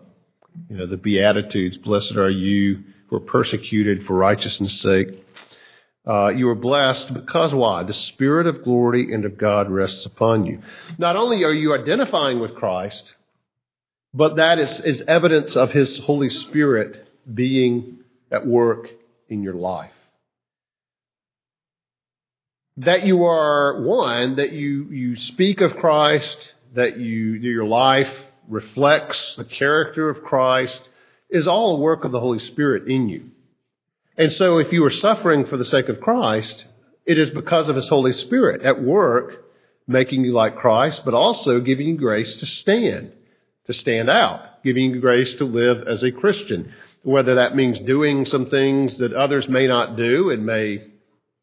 you 0.70 0.76
know 0.76 0.86
the 0.86 0.96
Beatitudes. 0.96 1.76
Blessed 1.76 2.16
are 2.16 2.30
you 2.30 2.84
who 3.12 3.18
are 3.18 3.20
persecuted 3.20 4.06
for 4.06 4.14
righteousness' 4.14 4.80
sake. 4.80 5.08
Uh, 6.06 6.28
you 6.28 6.48
are 6.48 6.54
blessed 6.54 7.12
because 7.12 7.52
why? 7.52 7.82
The 7.82 7.92
Spirit 7.92 8.46
of 8.46 8.64
glory 8.64 9.12
and 9.12 9.26
of 9.26 9.36
God 9.36 9.70
rests 9.70 10.06
upon 10.06 10.46
you. 10.46 10.62
Not 10.96 11.16
only 11.16 11.44
are 11.44 11.52
you 11.52 11.74
identifying 11.74 12.40
with 12.40 12.54
Christ, 12.54 13.14
but 14.14 14.36
that 14.36 14.58
is, 14.58 14.80
is 14.80 15.02
evidence 15.02 15.56
of 15.56 15.72
His 15.72 15.98
Holy 15.98 16.30
Spirit 16.30 17.06
being 17.32 17.98
at 18.30 18.46
work 18.46 18.88
in 19.28 19.42
your 19.42 19.54
life 19.54 19.92
that 22.78 23.04
you 23.04 23.24
are 23.24 23.82
one, 23.82 24.36
that 24.36 24.52
you, 24.52 24.88
you 24.90 25.16
speak 25.16 25.60
of 25.60 25.76
Christ, 25.76 26.54
that 26.74 26.98
you, 26.98 27.34
your 27.34 27.66
life 27.66 28.10
reflects 28.48 29.36
the 29.36 29.44
character 29.44 30.08
of 30.08 30.24
Christ, 30.24 30.88
is 31.32 31.48
all 31.48 31.76
a 31.76 31.80
work 31.80 32.04
of 32.04 32.12
the 32.12 32.20
Holy 32.20 32.38
Spirit 32.38 32.86
in 32.86 33.08
you. 33.08 33.30
And 34.16 34.30
so 34.30 34.58
if 34.58 34.72
you 34.72 34.84
are 34.84 34.90
suffering 34.90 35.46
for 35.46 35.56
the 35.56 35.64
sake 35.64 35.88
of 35.88 36.00
Christ, 36.00 36.66
it 37.06 37.18
is 37.18 37.30
because 37.30 37.68
of 37.68 37.76
His 37.76 37.88
Holy 37.88 38.12
Spirit 38.12 38.62
at 38.62 38.82
work, 38.82 39.42
making 39.88 40.24
you 40.24 40.32
like 40.32 40.56
Christ, 40.56 41.02
but 41.04 41.14
also 41.14 41.60
giving 41.60 41.88
you 41.88 41.96
grace 41.96 42.36
to 42.36 42.46
stand, 42.46 43.12
to 43.66 43.72
stand 43.72 44.10
out, 44.10 44.62
giving 44.62 44.90
you 44.90 45.00
grace 45.00 45.34
to 45.34 45.44
live 45.44 45.88
as 45.88 46.02
a 46.02 46.12
Christian. 46.12 46.72
Whether 47.02 47.36
that 47.36 47.56
means 47.56 47.80
doing 47.80 48.26
some 48.26 48.46
things 48.46 48.98
that 48.98 49.14
others 49.14 49.48
may 49.48 49.66
not 49.66 49.96
do 49.96 50.30
and 50.30 50.44
may 50.46 50.86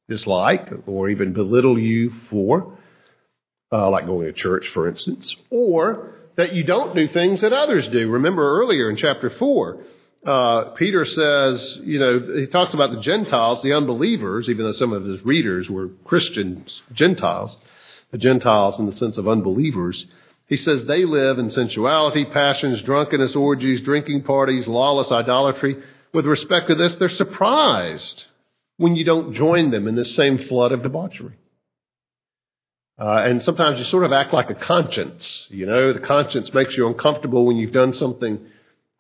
dislike 0.07 0.69
or 0.85 1.09
even 1.09 1.33
belittle 1.33 1.77
you 1.77 2.11
for, 2.29 2.77
uh, 3.71 3.89
like 3.89 4.05
going 4.05 4.27
to 4.27 4.33
church, 4.33 4.69
for 4.69 4.87
instance, 4.87 5.35
or 5.49 6.18
that 6.39 6.53
you 6.53 6.63
don't 6.63 6.95
do 6.95 7.05
things 7.05 7.41
that 7.41 7.51
others 7.51 7.85
do. 7.89 8.09
Remember 8.09 8.61
earlier 8.61 8.89
in 8.89 8.95
chapter 8.95 9.29
4, 9.29 9.83
uh, 10.25 10.63
Peter 10.71 11.03
says, 11.03 11.79
you 11.83 11.99
know, 11.99 12.17
he 12.33 12.47
talks 12.47 12.73
about 12.73 12.91
the 12.91 13.01
Gentiles, 13.01 13.61
the 13.61 13.73
unbelievers, 13.73 14.47
even 14.47 14.63
though 14.63 14.71
some 14.71 14.93
of 14.93 15.03
his 15.03 15.21
readers 15.25 15.69
were 15.69 15.89
Christians, 16.05 16.81
Gentiles, 16.93 17.57
the 18.11 18.17
Gentiles 18.17 18.79
in 18.79 18.85
the 18.85 18.93
sense 18.93 19.17
of 19.17 19.27
unbelievers. 19.27 20.07
He 20.47 20.55
says 20.55 20.85
they 20.85 21.03
live 21.03 21.39
in 21.39 21.49
sensuality, 21.49 22.23
passions, 22.23 22.81
drunkenness, 22.83 23.35
orgies, 23.35 23.81
drinking 23.81 24.23
parties, 24.23 24.65
lawless 24.65 25.11
idolatry. 25.11 25.75
With 26.13 26.25
respect 26.25 26.69
to 26.69 26.75
this, 26.75 26.95
they're 26.95 27.09
surprised 27.09 28.23
when 28.77 28.95
you 28.95 29.03
don't 29.03 29.33
join 29.33 29.71
them 29.71 29.89
in 29.89 29.95
this 29.97 30.15
same 30.15 30.37
flood 30.37 30.71
of 30.71 30.83
debauchery. 30.83 31.35
Uh, 32.99 33.23
and 33.23 33.41
sometimes 33.41 33.79
you 33.79 33.85
sort 33.85 34.03
of 34.03 34.11
act 34.11 34.33
like 34.33 34.49
a 34.49 34.55
conscience. 34.55 35.47
You 35.49 35.65
know, 35.65 35.93
the 35.93 36.01
conscience 36.01 36.53
makes 36.53 36.75
you 36.75 36.85
uncomfortable 36.87 37.45
when 37.45 37.55
you've 37.55 37.71
done 37.71 37.93
something 37.93 38.45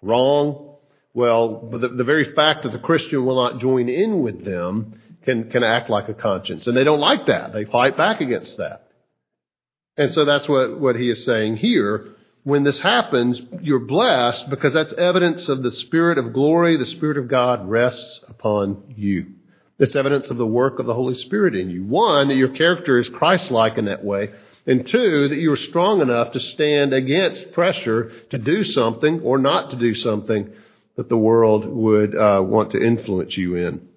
wrong. 0.01 0.77
Well, 1.13 1.69
the, 1.69 1.89
the 1.89 2.05
very 2.05 2.33
fact 2.33 2.63
that 2.63 2.71
the 2.71 2.79
Christian 2.79 3.25
will 3.25 3.35
not 3.35 3.59
join 3.59 3.89
in 3.89 4.21
with 4.21 4.45
them 4.45 5.01
can, 5.25 5.51
can 5.51 5.63
act 5.63 5.89
like 5.89 6.07
a 6.07 6.13
conscience. 6.13 6.65
And 6.65 6.77
they 6.77 6.85
don't 6.85 7.01
like 7.01 7.25
that. 7.25 7.51
They 7.51 7.65
fight 7.65 7.97
back 7.97 8.21
against 8.21 8.57
that. 8.57 8.87
And 9.97 10.13
so 10.13 10.23
that's 10.23 10.47
what, 10.47 10.79
what 10.79 10.95
he 10.95 11.09
is 11.09 11.25
saying 11.25 11.57
here. 11.57 12.15
When 12.43 12.63
this 12.63 12.79
happens, 12.79 13.41
you're 13.61 13.79
blessed 13.79 14.49
because 14.49 14.73
that's 14.73 14.93
evidence 14.93 15.49
of 15.49 15.61
the 15.61 15.73
Spirit 15.73 16.17
of 16.17 16.31
glory. 16.31 16.77
The 16.77 16.85
Spirit 16.85 17.17
of 17.17 17.27
God 17.27 17.69
rests 17.69 18.21
upon 18.29 18.93
you. 18.95 19.33
It's 19.79 19.95
evidence 19.95 20.29
of 20.29 20.37
the 20.37 20.45
work 20.45 20.79
of 20.79 20.85
the 20.85 20.93
Holy 20.93 21.15
Spirit 21.15 21.55
in 21.55 21.69
you. 21.69 21.85
One, 21.85 22.27
that 22.27 22.35
your 22.35 22.49
character 22.49 22.99
is 22.99 23.07
Christ-like 23.07 23.77
in 23.77 23.85
that 23.85 24.03
way. 24.03 24.31
And 24.67 24.85
two, 24.85 25.29
that 25.29 25.37
you 25.37 25.51
are 25.53 25.57
strong 25.57 26.01
enough 26.01 26.33
to 26.33 26.39
stand 26.39 26.93
against 26.93 27.53
pressure 27.53 28.11
to 28.29 28.37
do 28.37 28.63
something 28.65 29.21
or 29.21 29.37
not 29.37 29.71
to 29.71 29.77
do 29.77 29.95
something 29.95 30.51
that 30.97 31.07
the 31.07 31.17
world 31.17 31.65
would 31.65 32.13
uh, 32.13 32.43
want 32.45 32.73
to 32.73 32.83
influence 32.83 33.37
you 33.37 33.55
in. 33.55 33.87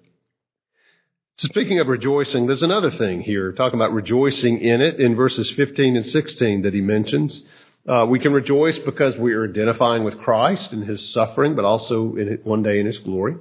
So 1.37 1.47
speaking 1.49 1.79
of 1.79 1.87
rejoicing, 1.87 2.47
there's 2.47 2.63
another 2.63 2.91
thing 2.91 3.21
here, 3.21 3.51
talking 3.51 3.77
about 3.77 3.91
rejoicing 3.91 4.59
in 4.59 4.79
it 4.81 4.99
in 5.01 5.15
verses 5.15 5.51
15 5.51 5.97
and 5.97 6.05
16 6.05 6.61
that 6.61 6.73
he 6.73 6.81
mentions. 6.81 7.43
Uh, 7.85 8.05
we 8.07 8.19
can 8.19 8.31
rejoice 8.31 8.79
because 8.79 9.17
we 9.17 9.33
are 9.33 9.43
identifying 9.49 10.05
with 10.05 10.17
Christ 10.19 10.71
and 10.71 10.85
his 10.85 11.09
suffering, 11.11 11.55
but 11.55 11.65
also 11.65 12.15
in 12.15 12.39
one 12.43 12.63
day 12.63 12.79
in 12.79 12.85
his 12.85 12.99
glory. 12.99 13.35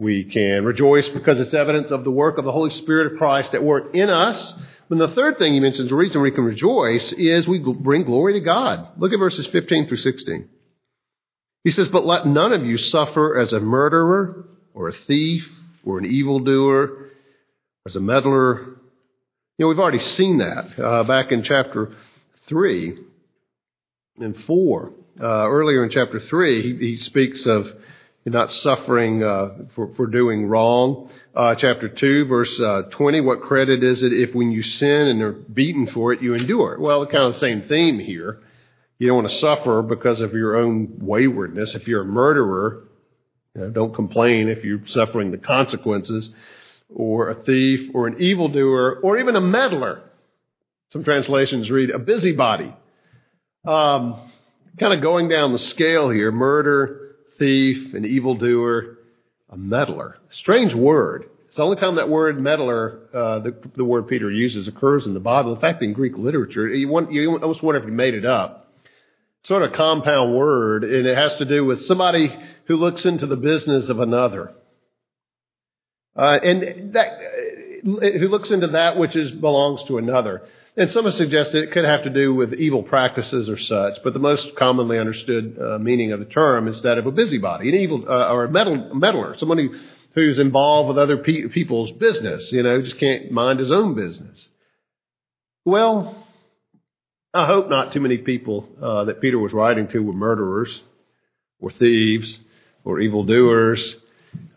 We 0.00 0.24
can 0.24 0.64
rejoice 0.64 1.06
because 1.08 1.38
it's 1.40 1.52
evidence 1.52 1.90
of 1.90 2.04
the 2.04 2.10
work 2.10 2.38
of 2.38 2.46
the 2.46 2.52
Holy 2.52 2.70
Spirit 2.70 3.12
of 3.12 3.18
Christ 3.18 3.52
at 3.52 3.62
work 3.62 3.94
in 3.94 4.08
us. 4.08 4.54
And 4.88 4.98
the 4.98 5.08
third 5.08 5.38
thing 5.38 5.52
he 5.52 5.60
mentions, 5.60 5.90
the 5.90 5.94
reason 5.94 6.22
we 6.22 6.30
can 6.30 6.44
rejoice, 6.44 7.12
is 7.12 7.46
we 7.46 7.58
bring 7.58 8.04
glory 8.04 8.32
to 8.32 8.40
God. 8.40 8.88
Look 8.96 9.12
at 9.12 9.18
verses 9.18 9.46
15 9.48 9.88
through 9.88 9.98
16. 9.98 10.48
He 11.64 11.70
says, 11.70 11.88
But 11.88 12.06
let 12.06 12.26
none 12.26 12.54
of 12.54 12.64
you 12.64 12.78
suffer 12.78 13.38
as 13.38 13.52
a 13.52 13.60
murderer, 13.60 14.46
or 14.72 14.88
a 14.88 14.94
thief, 14.94 15.46
or 15.84 15.98
an 15.98 16.06
evildoer, 16.06 17.10
as 17.86 17.94
a 17.94 18.00
meddler. 18.00 18.58
You 19.58 19.66
know, 19.66 19.68
we've 19.68 19.78
already 19.78 19.98
seen 19.98 20.38
that 20.38 20.82
uh, 20.82 21.04
back 21.04 21.30
in 21.30 21.42
chapter 21.42 21.94
3 22.48 22.96
and 24.18 24.34
4. 24.44 24.92
Uh, 25.20 25.24
earlier 25.26 25.84
in 25.84 25.90
chapter 25.90 26.18
3, 26.20 26.62
he, 26.62 26.86
he 26.86 26.96
speaks 26.96 27.44
of 27.44 27.66
you're 28.24 28.34
not 28.34 28.52
suffering 28.52 29.22
uh, 29.22 29.48
for, 29.74 29.94
for 29.94 30.06
doing 30.06 30.46
wrong. 30.46 31.10
Uh, 31.34 31.54
chapter 31.54 31.88
2, 31.88 32.26
verse 32.26 32.60
uh, 32.60 32.82
20, 32.90 33.22
what 33.22 33.40
credit 33.40 33.82
is 33.82 34.02
it 34.02 34.12
if 34.12 34.34
when 34.34 34.52
you 34.52 34.62
sin 34.62 35.08
and 35.08 35.22
are 35.22 35.32
beaten 35.32 35.86
for 35.86 36.12
it, 36.12 36.20
you 36.20 36.34
endure? 36.34 36.78
Well, 36.78 37.06
kind 37.06 37.24
of 37.24 37.32
the 37.32 37.38
same 37.38 37.62
theme 37.62 37.98
here. 37.98 38.40
You 38.98 39.06
don't 39.06 39.16
want 39.16 39.30
to 39.30 39.38
suffer 39.38 39.80
because 39.80 40.20
of 40.20 40.34
your 40.34 40.56
own 40.56 40.98
waywardness. 41.00 41.74
If 41.74 41.88
you're 41.88 42.02
a 42.02 42.06
murderer, 42.06 42.84
you 43.54 43.62
know, 43.62 43.70
don't 43.70 43.94
complain 43.94 44.48
if 44.48 44.64
you're 44.64 44.86
suffering 44.86 45.30
the 45.30 45.38
consequences, 45.38 46.30
or 46.94 47.30
a 47.30 47.34
thief, 47.34 47.90
or 47.94 48.06
an 48.06 48.20
evildoer, 48.20 49.00
or 49.02 49.18
even 49.18 49.36
a 49.36 49.40
meddler. 49.40 50.02
Some 50.92 51.04
translations 51.04 51.70
read 51.70 51.90
a 51.90 51.98
busybody. 51.98 52.74
Um, 53.66 54.30
kind 54.78 54.92
of 54.92 55.00
going 55.00 55.28
down 55.28 55.52
the 55.52 55.58
scale 55.58 56.10
here, 56.10 56.30
murder, 56.30 56.99
thief, 57.40 57.94
an 57.94 58.04
evildoer, 58.04 58.98
a 59.48 59.56
meddler. 59.56 60.18
Strange 60.30 60.74
word. 60.74 61.24
It's 61.48 61.56
the 61.56 61.64
only 61.64 61.78
time 61.78 61.96
that 61.96 62.08
word 62.08 62.40
meddler, 62.40 63.00
uh, 63.12 63.40
the, 63.40 63.56
the, 63.74 63.84
word 63.84 64.06
Peter 64.06 64.30
uses, 64.30 64.68
occurs 64.68 65.06
in 65.08 65.14
the 65.14 65.20
Bible. 65.20 65.52
In 65.52 65.60
fact, 65.60 65.82
in 65.82 65.92
Greek 65.92 66.16
literature, 66.16 66.68
you, 66.68 66.86
want, 66.86 67.10
you 67.10 67.32
almost 67.32 67.60
wonder 67.60 67.80
if 67.80 67.84
he 67.84 67.90
made 67.90 68.14
it 68.14 68.24
up. 68.24 68.72
It's 69.40 69.48
sort 69.48 69.62
of 69.62 69.72
a 69.72 69.76
compound 69.76 70.36
word, 70.36 70.84
and 70.84 71.06
it 71.06 71.16
has 71.16 71.34
to 71.36 71.44
do 71.44 71.64
with 71.64 71.82
somebody 71.82 72.32
who 72.66 72.76
looks 72.76 73.04
into 73.04 73.26
the 73.26 73.36
business 73.36 73.88
of 73.88 73.98
another. 73.98 74.52
Uh, 76.14 76.38
and 76.40 76.92
that, 76.92 77.08
who 77.82 78.28
looks 78.28 78.52
into 78.52 78.68
that 78.68 78.96
which 78.96 79.16
is, 79.16 79.32
belongs 79.32 79.82
to 79.84 79.98
another. 79.98 80.42
And 80.76 80.90
some 80.90 81.04
have 81.04 81.14
suggested 81.14 81.64
it 81.64 81.72
could 81.72 81.84
have 81.84 82.04
to 82.04 82.10
do 82.10 82.32
with 82.32 82.54
evil 82.54 82.82
practices 82.82 83.48
or 83.48 83.58
such, 83.58 83.98
but 84.04 84.12
the 84.12 84.20
most 84.20 84.54
commonly 84.56 84.98
understood 84.98 85.58
uh, 85.60 85.78
meaning 85.78 86.12
of 86.12 86.20
the 86.20 86.26
term 86.26 86.68
is 86.68 86.82
that 86.82 86.96
of 86.96 87.06
a 87.06 87.10
busybody, 87.10 87.68
an 87.68 87.74
evil 87.74 88.04
uh, 88.08 88.32
or 88.32 88.44
a 88.44 88.50
meddle, 88.50 88.94
meddler, 88.94 89.36
someone 89.36 89.58
who, 89.58 89.74
who's 90.14 90.38
involved 90.38 90.88
with 90.88 90.98
other 90.98 91.16
pe- 91.16 91.48
people's 91.48 91.90
business, 91.90 92.52
you 92.52 92.62
know, 92.62 92.80
just 92.80 92.98
can't 92.98 93.32
mind 93.32 93.58
his 93.58 93.72
own 93.72 93.94
business. 93.94 94.48
Well, 95.64 96.24
I 97.34 97.46
hope 97.46 97.68
not 97.68 97.92
too 97.92 98.00
many 98.00 98.18
people 98.18 98.68
uh, 98.80 99.04
that 99.04 99.20
Peter 99.20 99.38
was 99.38 99.52
writing 99.52 99.88
to 99.88 99.98
were 99.98 100.12
murderers 100.12 100.80
or 101.60 101.70
thieves 101.72 102.38
or 102.84 103.00
evildoers. 103.00 103.96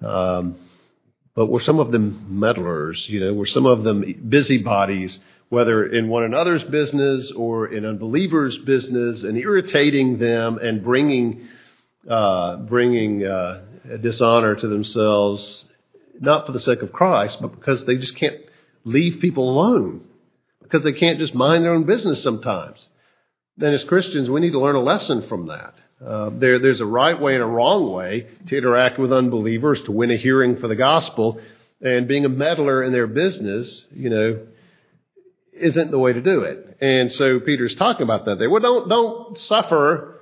Um, 0.02 0.58
but 1.36 1.48
were 1.48 1.60
some 1.60 1.80
of 1.80 1.92
them 1.92 2.28
meddlers? 2.30 3.10
You 3.10 3.20
know, 3.20 3.34
were 3.34 3.48
some 3.48 3.66
of 3.66 3.84
them 3.84 4.04
busybodies 4.30 5.20
whether 5.54 5.86
in 5.86 6.10
one 6.10 6.24
another's 6.24 6.64
business 6.64 7.32
or 7.32 7.68
in 7.68 7.86
unbelievers' 7.86 8.58
business, 8.58 9.22
and 9.22 9.38
irritating 9.38 10.18
them 10.18 10.58
and 10.58 10.84
bringing 10.84 11.48
uh, 12.10 12.58
bringing 12.58 13.24
uh, 13.24 13.62
dishonor 14.02 14.56
to 14.56 14.68
themselves, 14.68 15.66
not 16.20 16.48
for 16.48 16.54
the 16.54 16.60
sake 16.60 16.82
of 16.82 16.92
Christ, 16.92 17.38
but 17.40 17.52
because 17.58 17.86
they 17.86 17.98
just 17.98 18.16
can't 18.16 18.40
leave 18.84 19.22
people 19.22 19.48
alone, 19.48 20.02
because 20.64 20.84
they 20.84 20.92
can't 20.94 21.20
just 21.20 21.36
mind 21.36 21.64
their 21.64 21.76
own 21.76 21.84
business 21.84 22.24
sometimes. 22.24 22.88
Then, 23.56 23.76
as 23.76 23.84
Christians, 23.84 24.32
we 24.32 24.42
need 24.42 24.54
to 24.54 24.60
learn 24.60 24.76
a 24.76 24.82
lesson 24.82 25.28
from 25.28 25.48
that. 25.48 25.76
Uh, 26.04 26.32
there, 26.34 26.58
there's 26.58 26.82
a 26.82 26.86
right 26.86 27.22
way 27.22 27.36
and 27.36 27.44
a 27.44 27.46
wrong 27.46 27.94
way 27.94 28.28
to 28.48 28.58
interact 28.58 28.98
with 28.98 29.14
unbelievers 29.14 29.84
to 29.84 29.92
win 29.92 30.10
a 30.10 30.18
hearing 30.18 30.58
for 30.58 30.68
the 30.68 30.76
gospel. 30.76 31.40
And 31.80 32.08
being 32.08 32.26
a 32.26 32.30
meddler 32.30 32.82
in 32.82 32.92
their 32.92 33.08
business, 33.08 33.86
you 33.94 34.10
know, 34.10 34.40
isn't 35.56 35.92
the 35.92 36.00
way 36.00 36.14
to 36.14 36.22
do 36.22 36.42
it. 36.42 36.78
And 36.82 37.12
so 37.12 37.40
Peter's 37.40 37.76
talking 37.76 38.04
about 38.04 38.26
that 38.26 38.40
there. 38.40 38.50
Well, 38.50 38.62
don't, 38.62 38.90
don't 38.90 39.38
suffer 39.38 40.22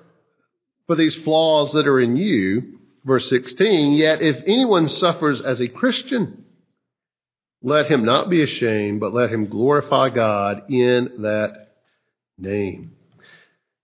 for 0.88 0.96
these 0.96 1.16
flaws 1.16 1.74
that 1.74 1.88
are 1.88 2.00
in 2.00 2.18
you. 2.18 2.80
Verse 3.04 3.28
16, 3.30 3.94
yet 3.94 4.22
if 4.22 4.44
anyone 4.46 4.88
suffers 4.88 5.42
as 5.42 5.60
a 5.60 5.68
Christian, 5.68 6.46
let 7.64 7.88
him 7.88 8.06
not 8.06 8.30
be 8.30 8.44
ashamed, 8.44 9.00
but 9.00 9.14
let 9.14 9.32
him 9.32 9.50
glorify 9.50 10.10
God 10.10 10.70
in 10.70 11.24
that 11.24 11.70
name. 12.38 12.92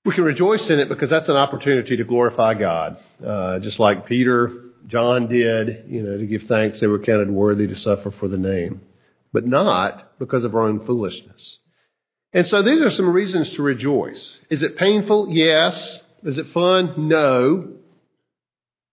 We 0.05 0.13
can 0.13 0.23
rejoice 0.23 0.69
in 0.69 0.79
it 0.79 0.87
because 0.87 1.09
that's 1.09 1.29
an 1.29 1.35
opportunity 1.35 1.97
to 1.97 2.03
glorify 2.03 2.53
God. 2.53 2.97
Uh, 3.25 3.59
just 3.59 3.79
like 3.79 4.05
Peter, 4.05 4.51
John 4.85 5.27
did, 5.27 5.85
you 5.87 6.03
know, 6.03 6.17
to 6.17 6.25
give 6.27 6.43
thanks, 6.43 6.79
they 6.79 6.87
were 6.87 6.99
counted 6.99 7.31
worthy 7.31 7.67
to 7.67 7.75
suffer 7.75 8.11
for 8.11 8.27
the 8.27 8.37
name 8.37 8.81
but 9.33 9.45
not 9.45 10.19
because 10.19 10.43
of 10.43 10.55
our 10.55 10.61
own 10.67 10.85
foolishness. 10.85 11.59
And 12.33 12.45
so 12.47 12.61
these 12.61 12.81
are 12.81 12.89
some 12.89 13.09
reasons 13.09 13.49
to 13.51 13.63
rejoice. 13.63 14.37
Is 14.49 14.63
it 14.63 14.77
painful? 14.77 15.29
Yes. 15.29 15.99
Is 16.23 16.37
it 16.37 16.47
fun? 16.49 17.07
No. 17.07 17.73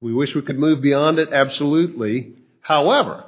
We 0.00 0.12
wish 0.12 0.34
we 0.34 0.42
could 0.42 0.58
move 0.58 0.82
beyond 0.82 1.18
it? 1.18 1.32
Absolutely. 1.32 2.34
However, 2.60 3.24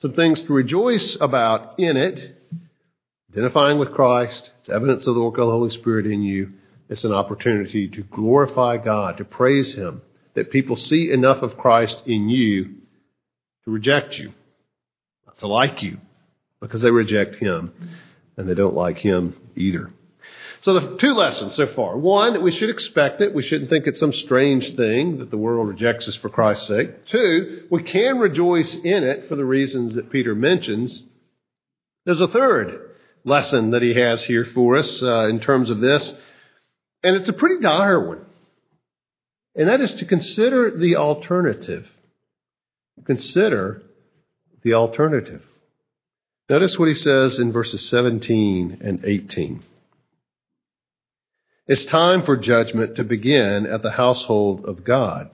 some 0.00 0.14
things 0.14 0.40
to 0.42 0.52
rejoice 0.52 1.16
about 1.20 1.78
in 1.78 1.96
it. 1.96 2.36
Identifying 3.30 3.78
with 3.78 3.92
Christ. 3.92 4.50
It's 4.60 4.70
evidence 4.70 5.06
of 5.06 5.14
the 5.14 5.22
work 5.22 5.38
of 5.38 5.46
the 5.46 5.52
Holy 5.52 5.70
Spirit 5.70 6.06
in 6.06 6.22
you. 6.22 6.52
It's 6.88 7.04
an 7.04 7.12
opportunity 7.12 7.88
to 7.88 8.02
glorify 8.02 8.78
God, 8.78 9.18
to 9.18 9.24
praise 9.24 9.74
Him, 9.74 10.00
that 10.34 10.50
people 10.50 10.76
see 10.76 11.12
enough 11.12 11.42
of 11.42 11.58
Christ 11.58 12.02
in 12.06 12.28
you 12.30 12.64
to 13.64 13.70
reject 13.70 14.18
you, 14.18 14.32
not 15.26 15.38
to 15.40 15.46
like 15.46 15.82
you, 15.82 15.98
because 16.60 16.82
they 16.82 16.90
reject 16.90 17.36
him 17.36 17.72
and 18.36 18.48
they 18.48 18.54
don't 18.54 18.74
like 18.74 18.98
him 18.98 19.34
either. 19.56 19.90
So 20.60 20.74
the 20.74 20.96
two 20.96 21.14
lessons 21.14 21.54
so 21.54 21.68
far. 21.68 21.96
One, 21.96 22.42
we 22.42 22.50
should 22.50 22.70
expect 22.70 23.20
it. 23.20 23.32
We 23.32 23.42
shouldn't 23.42 23.70
think 23.70 23.86
it's 23.86 24.00
some 24.00 24.12
strange 24.12 24.74
thing 24.74 25.18
that 25.18 25.30
the 25.30 25.38
world 25.38 25.68
rejects 25.68 26.08
us 26.08 26.16
for 26.16 26.28
Christ's 26.28 26.66
sake. 26.66 27.06
Two, 27.06 27.66
we 27.70 27.84
can 27.84 28.18
rejoice 28.18 28.74
in 28.74 29.04
it 29.04 29.28
for 29.28 29.36
the 29.36 29.44
reasons 29.44 29.94
that 29.94 30.10
Peter 30.10 30.34
mentions. 30.34 31.02
There's 32.04 32.20
a 32.20 32.28
third 32.28 32.90
lesson 33.24 33.70
that 33.70 33.82
he 33.82 33.94
has 33.94 34.24
here 34.24 34.44
for 34.44 34.76
us 34.76 35.02
uh, 35.02 35.28
in 35.28 35.38
terms 35.40 35.70
of 35.70 35.80
this. 35.80 36.12
And 37.04 37.14
it's 37.14 37.28
a 37.28 37.34
pretty 37.34 37.60
dire 37.60 38.08
one. 38.08 38.24
And 39.54 39.68
that 39.68 39.80
is 39.80 39.92
to 39.94 40.04
consider 40.04 40.76
the 40.76 40.96
alternative. 40.96 41.88
Consider 43.04 43.82
the 44.62 44.74
alternative. 44.74 45.42
Notice 46.48 46.78
what 46.78 46.88
he 46.88 46.94
says 46.94 47.38
in 47.38 47.52
verses 47.52 47.86
17 47.88 48.78
and 48.82 49.04
18. 49.04 49.62
It's 51.66 51.84
time 51.84 52.22
for 52.22 52.38
judgment 52.38 52.96
to 52.96 53.04
begin 53.04 53.66
at 53.66 53.82
the 53.82 53.90
household 53.90 54.64
of 54.64 54.84
God. 54.84 55.30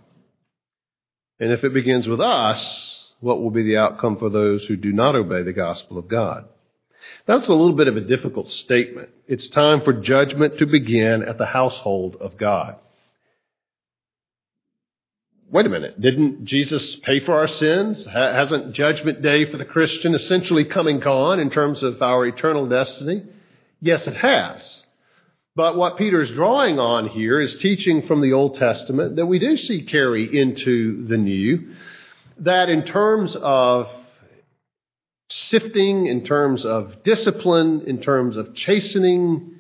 And 1.39 1.53
if 1.53 1.63
it 1.63 1.73
begins 1.73 2.09
with 2.09 2.21
us, 2.21 3.13
what 3.21 3.41
will 3.41 3.51
be 3.51 3.63
the 3.63 3.77
outcome 3.77 4.19
for 4.19 4.29
those 4.29 4.65
who 4.65 4.77
do 4.77 4.93
not 4.93 5.15
obey 5.15 5.43
the 5.43 5.53
gospel 5.53 5.99
of 5.99 6.09
God? 6.09 6.47
That's 7.27 7.49
a 7.49 7.55
little 7.55 7.77
bit 7.77 7.89
of 7.89 7.97
a 7.97 8.01
difficult 8.01 8.51
statement. 8.51 9.11
It's 9.29 9.49
time 9.49 9.83
for 9.83 9.93
judgment 9.93 10.59
to 10.59 10.67
begin 10.67 11.23
at 11.23 11.39
the 11.39 11.47
household 11.47 12.17
of 12.21 12.37
God. 12.37 12.77
Wait 15.55 15.67
a 15.67 15.69
minute. 15.69 16.01
Didn't 16.01 16.47
Jesus 16.47 16.97
pay 16.97 17.21
for 17.21 17.35
our 17.35 17.47
sins? 17.47 18.05
Hasn't 18.07 18.73
judgment 18.73 19.23
day 19.23 19.45
for 19.45 19.57
the 19.57 19.65
Christian 19.65 20.13
essentially 20.13 20.65
come 20.65 20.89
and 20.89 21.01
gone 21.01 21.39
in 21.39 21.49
terms 21.49 21.85
of 21.85 22.03
our 22.03 22.27
eternal 22.27 22.67
destiny? 22.67 23.23
Yes, 23.81 24.09
it 24.09 24.17
has. 24.17 24.83
But 25.55 25.77
what 25.77 25.97
Peter 25.97 26.21
is 26.21 26.33
drawing 26.33 26.81
on 26.81 27.07
here 27.07 27.41
is 27.41 27.55
teaching 27.55 28.03
from 28.03 28.21
the 28.21 28.33
Old 28.33 28.57
Testament 28.57 29.15
that 29.15 29.27
we 29.27 29.39
do 29.39 29.57
see 29.57 29.83
carry 29.83 30.25
into 30.25 31.07
the 31.07 31.19
New, 31.19 31.77
that 32.39 32.69
in 32.69 32.85
terms 32.85 33.37
of 33.37 33.87
sifting, 35.31 36.09
in 36.09 36.25
terms 36.25 36.65
of 36.65 37.05
discipline, 37.05 37.83
in 37.87 38.03
terms 38.03 38.37
of 38.37 38.57
chastening, 38.57 39.55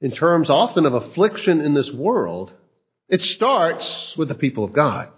in 0.00 0.12
terms 0.12 0.48
often 0.48 0.86
of 0.86 0.94
affliction 0.94 1.60
in 1.60 1.74
this 1.74 1.92
world, 1.92 2.54
it 3.12 3.20
starts 3.20 4.16
with 4.16 4.28
the 4.28 4.34
people 4.34 4.64
of 4.64 4.72
God. 4.72 5.10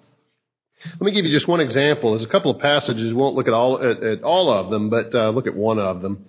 Let 0.84 1.00
me 1.00 1.12
give 1.12 1.24
you 1.24 1.30
just 1.30 1.46
one 1.46 1.60
example. 1.60 2.10
There's 2.10 2.24
a 2.24 2.28
couple 2.28 2.50
of 2.50 2.58
passages. 2.58 3.04
We 3.04 3.12
won't 3.14 3.36
look 3.36 3.46
at 3.46 3.54
all, 3.54 3.80
at, 3.80 4.02
at 4.02 4.22
all 4.24 4.50
of 4.50 4.68
them, 4.68 4.90
but 4.90 5.14
uh, 5.14 5.30
look 5.30 5.46
at 5.46 5.54
one 5.54 5.78
of 5.78 6.02
them. 6.02 6.26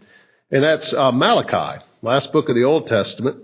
And 0.51 0.63
that's 0.63 0.93
uh, 0.93 1.11
Malachi, 1.11 1.83
last 2.03 2.31
book 2.31 2.49
of 2.49 2.55
the 2.55 2.65
Old 2.65 2.85
Testament. 2.85 3.37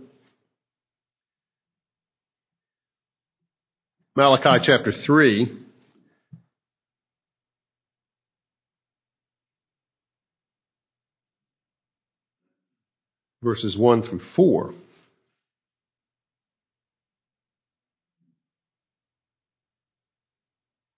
Malachi 4.15 4.63
chapter 4.63 4.91
3. 4.91 5.57
Verses 13.41 13.75
1 13.75 14.03
through 14.03 14.21
4. 14.36 14.73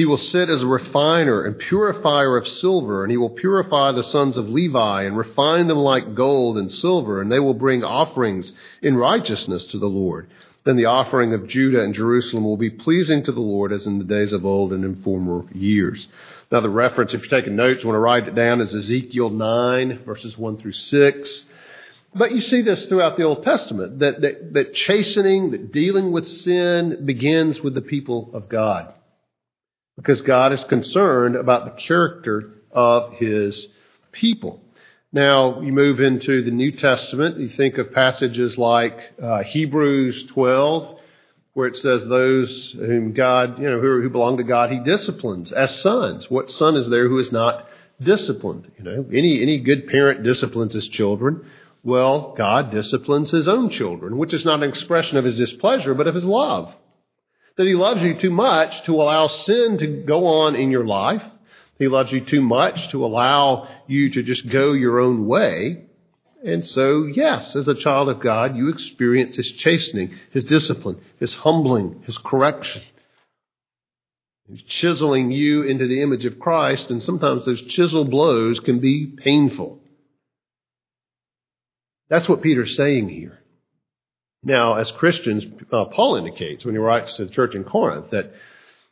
He 0.00 0.06
will 0.06 0.16
sit 0.16 0.48
as 0.48 0.62
a 0.62 0.66
refiner 0.66 1.44
and 1.44 1.58
purifier 1.58 2.38
of 2.38 2.48
silver, 2.48 3.04
and 3.04 3.10
he 3.10 3.18
will 3.18 3.28
purify 3.28 3.92
the 3.92 4.02
sons 4.02 4.38
of 4.38 4.48
Levi 4.48 5.02
and 5.02 5.14
refine 5.14 5.66
them 5.66 5.76
like 5.76 6.14
gold 6.14 6.56
and 6.56 6.72
silver, 6.72 7.20
and 7.20 7.30
they 7.30 7.38
will 7.38 7.52
bring 7.52 7.84
offerings 7.84 8.50
in 8.80 8.96
righteousness 8.96 9.66
to 9.66 9.78
the 9.78 9.90
Lord. 9.90 10.30
Then 10.64 10.76
the 10.76 10.86
offering 10.86 11.34
of 11.34 11.46
Judah 11.46 11.82
and 11.82 11.92
Jerusalem 11.92 12.44
will 12.44 12.56
be 12.56 12.70
pleasing 12.70 13.22
to 13.24 13.32
the 13.32 13.42
Lord 13.42 13.72
as 13.72 13.86
in 13.86 13.98
the 13.98 14.06
days 14.06 14.32
of 14.32 14.46
old 14.46 14.72
and 14.72 14.86
in 14.86 15.02
former 15.02 15.44
years. 15.52 16.08
Now 16.50 16.60
the 16.60 16.70
reference, 16.70 17.12
if 17.12 17.20
you're 17.20 17.38
taking 17.38 17.56
notes, 17.56 17.82
you 17.82 17.88
want 17.88 17.96
to 17.96 18.00
write 18.00 18.26
it 18.26 18.34
down, 18.34 18.62
is 18.62 18.74
Ezekiel 18.74 19.28
9, 19.28 20.04
verses 20.06 20.38
1 20.38 20.56
through 20.56 20.72
6. 20.72 21.44
But 22.14 22.32
you 22.32 22.40
see 22.40 22.62
this 22.62 22.86
throughout 22.86 23.18
the 23.18 23.24
Old 23.24 23.42
Testament, 23.42 23.98
that, 23.98 24.22
that, 24.22 24.54
that 24.54 24.72
chastening, 24.72 25.50
that 25.50 25.72
dealing 25.72 26.10
with 26.10 26.26
sin 26.26 27.04
begins 27.04 27.60
with 27.60 27.74
the 27.74 27.82
people 27.82 28.30
of 28.32 28.48
God 28.48 28.94
because 29.96 30.20
God 30.22 30.52
is 30.52 30.64
concerned 30.64 31.36
about 31.36 31.64
the 31.64 31.82
character 31.82 32.62
of 32.70 33.14
his 33.14 33.68
people. 34.12 34.62
Now, 35.12 35.60
you 35.60 35.72
move 35.72 36.00
into 36.00 36.42
the 36.42 36.52
New 36.52 36.70
Testament, 36.70 37.38
you 37.38 37.48
think 37.48 37.78
of 37.78 37.92
passages 37.92 38.56
like 38.56 38.96
uh, 39.20 39.42
Hebrews 39.42 40.26
12, 40.26 40.98
where 41.52 41.66
it 41.66 41.76
says 41.76 42.06
those 42.06 42.72
whom 42.78 43.12
God, 43.12 43.58
you 43.58 43.68
know, 43.68 43.80
who, 43.80 44.00
who 44.00 44.08
belong 44.08 44.36
to 44.36 44.44
God, 44.44 44.70
he 44.70 44.78
disciplines 44.78 45.50
as 45.50 45.80
sons. 45.80 46.30
What 46.30 46.50
son 46.50 46.76
is 46.76 46.88
there 46.88 47.08
who 47.08 47.18
is 47.18 47.32
not 47.32 47.66
disciplined? 48.00 48.70
You 48.78 48.84
know, 48.84 49.06
any, 49.12 49.42
any 49.42 49.58
good 49.58 49.88
parent 49.88 50.22
disciplines 50.22 50.74
his 50.74 50.86
children. 50.86 51.44
Well, 51.82 52.34
God 52.36 52.70
disciplines 52.70 53.32
his 53.32 53.48
own 53.48 53.70
children, 53.70 54.16
which 54.16 54.32
is 54.32 54.44
not 54.44 54.62
an 54.62 54.68
expression 54.68 55.16
of 55.16 55.24
his 55.24 55.38
displeasure, 55.38 55.94
but 55.94 56.06
of 56.06 56.14
his 56.14 56.24
love 56.24 56.72
that 57.60 57.66
He 57.66 57.74
loves 57.74 58.02
you 58.02 58.14
too 58.14 58.30
much 58.30 58.84
to 58.84 58.94
allow 58.94 59.26
sin 59.26 59.76
to 59.76 59.86
go 59.86 60.24
on 60.24 60.56
in 60.56 60.70
your 60.70 60.86
life. 60.86 61.22
He 61.78 61.88
loves 61.88 62.10
you 62.10 62.22
too 62.22 62.40
much 62.40 62.88
to 62.88 63.04
allow 63.04 63.68
you 63.86 64.08
to 64.12 64.22
just 64.22 64.48
go 64.48 64.72
your 64.72 64.98
own 64.98 65.26
way. 65.26 65.84
And 66.42 66.64
so, 66.64 67.04
yes, 67.04 67.54
as 67.54 67.68
a 67.68 67.74
child 67.74 68.08
of 68.08 68.20
God, 68.20 68.56
you 68.56 68.70
experience 68.70 69.36
His 69.36 69.50
chastening, 69.50 70.14
His 70.30 70.44
discipline, 70.44 71.02
His 71.18 71.34
humbling, 71.34 72.02
His 72.06 72.16
correction. 72.16 72.80
He's 74.48 74.62
chiseling 74.62 75.30
you 75.30 75.64
into 75.64 75.86
the 75.86 76.00
image 76.00 76.24
of 76.24 76.40
Christ, 76.40 76.90
and 76.90 77.02
sometimes 77.02 77.44
those 77.44 77.60
chisel 77.66 78.06
blows 78.06 78.58
can 78.58 78.80
be 78.80 79.04
painful. 79.04 79.80
That's 82.08 82.26
what 82.26 82.40
Peter's 82.40 82.74
saying 82.74 83.10
here. 83.10 83.39
Now, 84.42 84.74
as 84.74 84.90
Christians, 84.90 85.44
uh, 85.70 85.86
Paul 85.86 86.16
indicates 86.16 86.64
when 86.64 86.74
he 86.74 86.78
writes 86.78 87.16
to 87.16 87.26
the 87.26 87.30
church 87.30 87.54
in 87.54 87.64
Corinth 87.64 88.10
that 88.10 88.32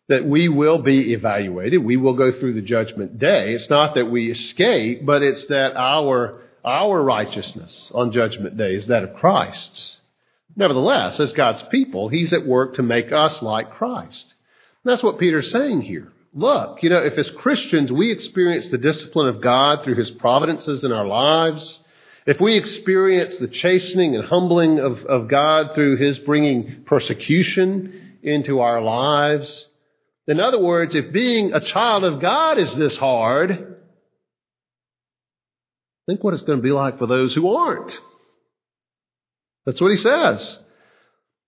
that 0.09 0.25
we 0.25 0.49
will 0.49 0.79
be 0.79 1.13
evaluated. 1.13 1.85
We 1.85 1.99
will 1.99 2.15
go 2.15 2.33
through 2.33 2.55
the 2.55 2.63
judgment 2.63 3.19
day. 3.19 3.53
It's 3.53 3.69
not 3.69 3.95
that 3.95 4.11
we 4.11 4.31
escape, 4.31 5.05
but 5.05 5.23
it's 5.23 5.47
that 5.47 5.77
our 5.77 6.41
our 6.65 7.03
righteousness 7.03 7.91
on 7.95 8.13
judgment 8.13 8.57
day 8.57 8.75
is 8.75 8.89
that 8.89 9.05
of 9.05 9.15
Christ's. 9.15 9.99
Nevertheless, 10.57 11.21
as 11.21 11.33
God's 11.33 11.63
people, 11.65 12.09
He's 12.09 12.33
at 12.33 12.47
work 12.47 12.75
to 12.75 12.83
make 12.83 13.13
us 13.13 13.43
like 13.43 13.71
Christ. 13.71 14.35
And 14.85 14.91
that's 14.91 15.03
what 15.03 15.19
Peter's 15.19 15.51
saying 15.51 15.83
here. 15.83 16.13
Look, 16.35 16.83
you 16.83 16.91
know, 16.91 16.99
if 16.99 17.17
as 17.17 17.31
Christians 17.31 17.93
we 17.93 18.11
experience 18.11 18.71
the 18.71 18.79
discipline 18.79 19.29
of 19.29 19.41
God 19.41 19.83
through 19.83 19.97
His 19.97 20.11
providences 20.11 20.85
in 20.85 20.93
our 20.93 21.07
lives, 21.07 21.81
if 22.29 22.43
we 22.43 22.59
experience 22.59 23.39
the 23.39 23.49
chastening 23.49 24.15
and 24.15 24.23
humbling 24.23 24.79
of, 24.81 24.99
of 25.07 25.29
God 25.29 25.75
through 25.75 25.97
His 25.97 26.19
bringing 26.19 26.85
persecution 26.85 28.19
into 28.23 28.61
our 28.61 28.83
lives, 28.83 29.67
in 30.27 30.39
other 30.39 30.63
words, 30.63 30.95
if 30.95 31.11
being 31.11 31.55
a 31.55 31.61
child 31.61 32.05
of 32.05 32.21
God 32.21 32.59
is 32.59 32.75
this 32.75 32.99
hard, 32.99 33.77
think 36.07 36.23
what 36.23 36.35
it's 36.35 36.43
going 36.43 36.59
to 36.59 36.63
be 36.63 36.71
like 36.71 36.99
for 36.99 37.07
those 37.07 37.35
who 37.35 37.49
aren't. 37.55 37.97
That's 39.65 39.81
what 39.81 39.91
he 39.91 39.97
says. 39.97 40.59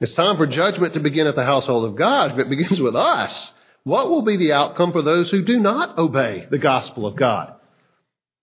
It's 0.00 0.14
time 0.14 0.38
for 0.38 0.46
judgment 0.46 0.94
to 0.94 1.00
begin 1.00 1.26
at 1.26 1.36
the 1.36 1.44
household 1.44 1.84
of 1.84 1.96
God. 1.96 2.32
If 2.32 2.38
it 2.38 2.48
begins 2.48 2.80
with 2.80 2.96
us, 2.96 3.52
what 3.84 4.08
will 4.08 4.22
be 4.22 4.38
the 4.38 4.54
outcome 4.54 4.92
for 4.92 5.02
those 5.02 5.30
who 5.30 5.44
do 5.44 5.60
not 5.60 5.98
obey 5.98 6.46
the 6.50 6.58
gospel 6.58 7.04
of 7.04 7.16
God? 7.16 7.59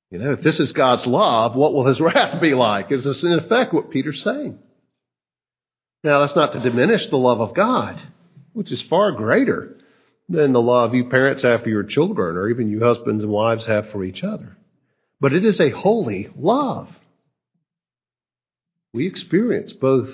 You 0.09 0.19
know, 0.19 0.33
if 0.33 0.41
this 0.41 0.59
is 0.59 0.71
God's 0.71 1.05
love, 1.05 1.55
what 1.55 1.73
will 1.73 1.85
his 1.85 2.01
wrath 2.01 2.41
be 2.41 2.53
like? 2.53 2.91
Is 2.91 3.03
this 3.03 3.23
in 3.23 3.33
effect 3.33 3.73
what 3.73 3.91
Peter's 3.91 4.23
saying? 4.23 4.59
Now, 6.03 6.19
that's 6.19 6.35
not 6.35 6.53
to 6.53 6.59
diminish 6.59 7.07
the 7.07 7.17
love 7.17 7.41
of 7.41 7.53
God, 7.53 8.01
which 8.53 8.71
is 8.71 8.81
far 8.81 9.11
greater 9.11 9.77
than 10.29 10.53
the 10.53 10.61
love 10.61 10.93
you 10.93 11.09
parents 11.09 11.43
have 11.43 11.63
for 11.63 11.69
your 11.69 11.83
children 11.83 12.37
or 12.37 12.49
even 12.49 12.69
you 12.69 12.81
husbands 12.81 13.23
and 13.23 13.31
wives 13.31 13.65
have 13.65 13.89
for 13.89 14.03
each 14.03 14.23
other. 14.23 14.57
But 15.19 15.33
it 15.33 15.43
is 15.43 15.59
a 15.59 15.71
holy 15.71 16.27
love. 16.35 16.89
We 18.93 19.07
experience 19.07 19.73
both 19.73 20.09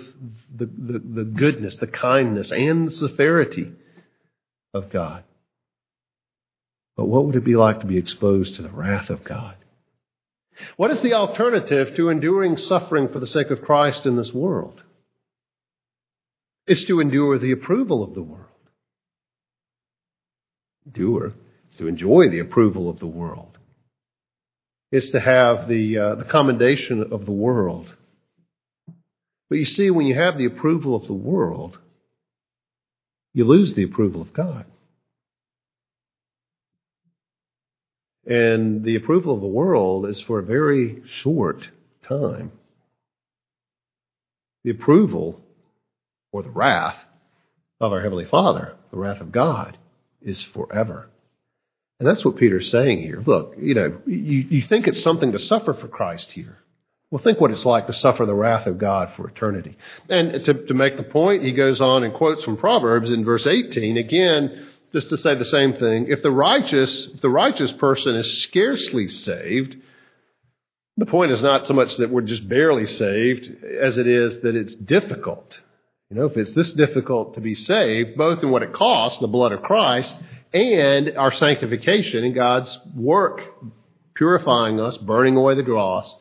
the, 0.54 0.66
the, 0.66 1.00
the 1.00 1.24
goodness, 1.24 1.76
the 1.76 1.88
kindness, 1.88 2.52
and 2.52 2.88
the 2.88 2.92
severity 2.92 3.72
of 4.74 4.90
God. 4.90 5.24
But 6.96 7.06
what 7.06 7.26
would 7.26 7.36
it 7.36 7.44
be 7.44 7.56
like 7.56 7.82
to 7.82 7.88
be 7.88 7.98
exposed 7.98 8.56
to 8.56 8.62
the 8.62 8.72
wrath 8.72 9.10
of 9.10 9.24
God? 9.24 9.56
What 10.78 10.92
is 10.92 11.02
the 11.02 11.14
alternative 11.14 11.96
to 11.96 12.10
enduring 12.10 12.58
suffering 12.58 13.10
for 13.10 13.20
the 13.20 13.28
sake 13.28 13.50
of 13.50 13.62
Christ 13.62 14.06
in 14.06 14.16
this 14.16 14.34
world? 14.34 14.82
It's 16.68 16.86
to 16.86 17.00
endure 17.00 17.38
the 17.38 17.52
approval 17.52 18.04
of 18.04 18.14
the 18.14 18.22
world. 18.22 18.46
Endure. 20.86 21.34
It's 21.68 21.78
to 21.78 21.88
enjoy 21.88 22.30
the 22.30 22.40
approval 22.40 22.90
of 22.90 23.00
the 23.00 23.08
world. 23.08 23.58
It's 24.92 25.10
to 25.12 25.20
have 25.20 25.68
the, 25.68 25.98
uh, 25.98 26.16
the 26.16 26.26
commendation 26.26 27.12
of 27.12 27.26
the 27.26 27.32
world. 27.32 27.94
But 29.50 29.58
you 29.58 29.66
see, 29.66 29.90
when 29.90 30.06
you 30.06 30.16
have 30.16 30.38
the 30.38 30.46
approval 30.46 30.96
of 30.96 31.08
the 31.08 31.14
world, 31.14 31.80
you 33.34 33.46
lose 33.46 33.74
the 33.74 33.84
approval 33.84 34.22
of 34.22 34.34
God. 34.34 34.66
And 38.26 38.84
the 38.84 38.96
approval 38.96 39.36
of 39.36 39.42
the 39.42 39.48
world 39.48 40.06
is 40.06 40.22
for 40.22 40.40
a 40.40 40.44
very 40.44 41.02
short 41.06 41.70
time. 42.08 42.52
The 44.64 44.72
approval 44.72 45.42
or 46.32 46.42
the 46.42 46.50
wrath 46.50 46.98
of 47.82 47.92
our 47.92 48.02
Heavenly 48.02 48.26
Father, 48.26 48.76
the 48.92 48.98
wrath 48.98 49.20
of 49.20 49.32
God, 49.32 49.78
is 50.22 50.42
forever. 50.42 51.10
And 52.00 52.08
that's 52.08 52.24
what 52.24 52.38
Peter's 52.38 52.72
saying 52.72 53.02
here. 53.02 53.22
Look, 53.26 53.56
you 53.60 53.76
know, 53.76 53.98
you, 54.06 54.46
you 54.50 54.62
think 54.62 54.88
it's 54.88 55.04
something 55.04 55.34
to 55.34 55.40
suffer 55.40 55.74
for 55.74 55.88
Christ 55.88 56.32
here. 56.32 56.58
Well, 57.12 57.22
think 57.22 57.40
what 57.40 57.52
it's 57.52 57.66
like 57.66 57.88
to 57.88 57.94
suffer 57.94 58.26
the 58.26 58.34
wrath 58.34 58.66
of 58.66 58.80
God 58.80 59.12
for 59.16 59.28
eternity. 59.28 59.78
And 60.10 60.44
to, 60.46 60.66
to 60.66 60.74
make 60.74 60.98
the 60.98 61.04
point, 61.04 61.44
he 61.44 61.52
goes 61.52 61.80
on 61.80 62.04
and 62.04 62.14
quotes 62.14 62.44
from 62.44 62.58
Proverbs 62.58 63.12
in 63.12 63.24
verse 63.24 63.46
18, 63.46 63.98
again, 63.98 64.68
just 64.94 65.10
to 65.10 65.18
say 65.18 65.36
the 65.36 65.46
same 65.46 65.74
thing. 65.74 66.08
If 66.10 66.22
the 66.22 66.32
righteous, 66.32 67.08
if 67.14 67.22
the 67.22 67.30
righteous 67.30 67.72
person 67.74 68.16
is 68.16 68.44
scarcely 68.44 69.08
saved, 69.08 69.76
the 70.98 71.08
point 71.08 71.32
is 71.32 71.42
not 71.42 71.66
so 71.68 71.74
much 71.74 71.98
that 71.98 72.12
we're 72.12 72.22
just 72.22 72.48
barely 72.48 72.86
saved 72.86 73.64
as 73.64 73.98
it 73.98 74.06
is 74.06 74.42
that 74.42 74.56
it's 74.56 74.76
difficult. 74.76 75.60
You 76.10 76.18
know, 76.18 76.26
if 76.26 76.38
it's 76.38 76.54
this 76.54 76.72
difficult 76.72 77.34
to 77.34 77.42
be 77.42 77.56
saved, 77.56 78.16
both 78.16 78.44
in 78.44 78.52
what 78.52 78.62
it 78.62 78.74
costs, 78.74 79.20
the 79.20 79.28
blood 79.28 79.52
of 79.52 79.64
Christ, 79.64 80.16
and 80.54 81.18
our 81.18 81.32
sanctification 81.32 82.24
and 82.24 82.36
God's 82.36 82.78
work 82.96 83.42
purifying 84.14 84.80
us, 84.80 84.96
burning 84.98 85.36
away 85.36 85.56
the 85.56 85.64
dross, 85.64 86.16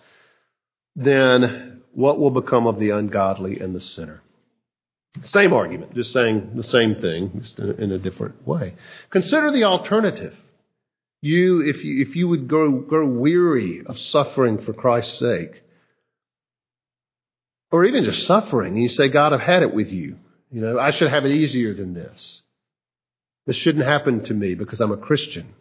then 0.96 1.82
what 1.92 2.18
will 2.18 2.30
become 2.30 2.66
of 2.66 2.78
the 2.78 2.90
ungodly 2.90 3.60
and 3.60 3.74
the 3.74 3.80
sinner? 3.80 4.22
Same 5.24 5.52
argument, 5.52 5.94
just 5.94 6.12
saying 6.12 6.52
the 6.54 6.62
same 6.62 6.94
thing, 6.96 7.40
just 7.40 7.58
in 7.58 7.92
a 7.92 7.98
different 7.98 8.46
way. 8.46 8.74
Consider 9.10 9.52
the 9.52 9.64
alternative. 9.64 10.34
You, 11.20 11.60
if 11.60 11.84
you, 11.84 12.02
if 12.02 12.16
you 12.16 12.28
would 12.28 12.48
grow, 12.48 12.80
grow 12.80 13.06
weary 13.06 13.82
of 13.84 13.98
suffering 13.98 14.64
for 14.64 14.72
Christ's 14.72 15.18
sake, 15.18 15.62
or 17.70 17.84
even 17.84 18.04
just 18.04 18.26
suffering, 18.26 18.74
and 18.74 18.82
you 18.82 18.88
say, 18.88 19.08
God, 19.08 19.32
I've 19.32 19.40
had 19.40 19.62
it 19.62 19.74
with 19.74 19.90
you. 19.90 20.16
You 20.50 20.60
know, 20.60 20.78
I 20.78 20.90
should 20.90 21.10
have 21.10 21.24
it 21.24 21.32
easier 21.32 21.74
than 21.74 21.94
this. 21.94 22.42
This 23.46 23.56
shouldn't 23.56 23.84
happen 23.84 24.24
to 24.24 24.34
me 24.34 24.54
because 24.54 24.80
I'm 24.80 24.92
a 24.92 24.96
Christian. 24.96 25.54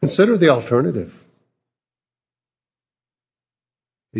Consider 0.00 0.36
the 0.38 0.48
alternative 0.48 1.12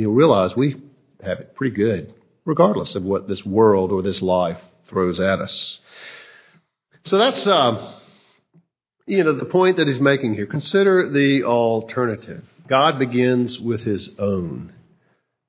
you'll 0.00 0.14
realize 0.14 0.54
we 0.56 0.76
have 1.22 1.40
it 1.40 1.54
pretty 1.54 1.74
good, 1.74 2.14
regardless 2.46 2.94
of 2.94 3.02
what 3.02 3.28
this 3.28 3.44
world 3.44 3.92
or 3.92 4.00
this 4.00 4.22
life 4.22 4.60
throws 4.88 5.20
at 5.20 5.40
us. 5.40 5.80
So 7.04 7.18
that's, 7.18 7.46
uh, 7.46 7.92
you 9.06 9.22
know, 9.22 9.34
the 9.34 9.44
point 9.44 9.76
that 9.76 9.86
he's 9.86 10.00
making 10.00 10.34
here. 10.34 10.46
Consider 10.46 11.10
the 11.10 11.44
alternative. 11.44 12.44
God 12.68 12.98
begins 12.98 13.60
with 13.60 13.84
his 13.84 14.10
own. 14.18 14.72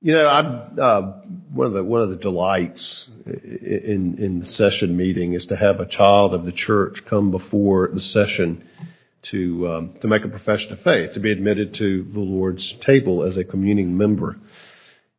You 0.00 0.12
know, 0.12 0.26
I, 0.28 0.40
uh, 0.40 1.22
one 1.52 1.66
of 1.66 1.72
the 1.72 1.82
one 1.82 2.02
of 2.02 2.10
the 2.10 2.16
delights 2.16 3.08
in 3.26 4.16
in 4.18 4.38
the 4.38 4.46
session 4.46 4.96
meeting 4.96 5.32
is 5.32 5.46
to 5.46 5.56
have 5.56 5.80
a 5.80 5.86
child 5.86 6.34
of 6.34 6.44
the 6.44 6.52
church 6.52 7.04
come 7.06 7.32
before 7.32 7.90
the 7.92 8.00
session 8.00 8.64
to 9.22 9.68
um, 9.68 9.94
to 10.00 10.06
make 10.06 10.24
a 10.24 10.28
profession 10.28 10.72
of 10.72 10.80
faith, 10.82 11.14
to 11.14 11.20
be 11.20 11.32
admitted 11.32 11.74
to 11.74 12.04
the 12.04 12.20
Lord's 12.20 12.74
table 12.74 13.24
as 13.24 13.36
a 13.36 13.42
communing 13.42 13.96
member. 13.96 14.36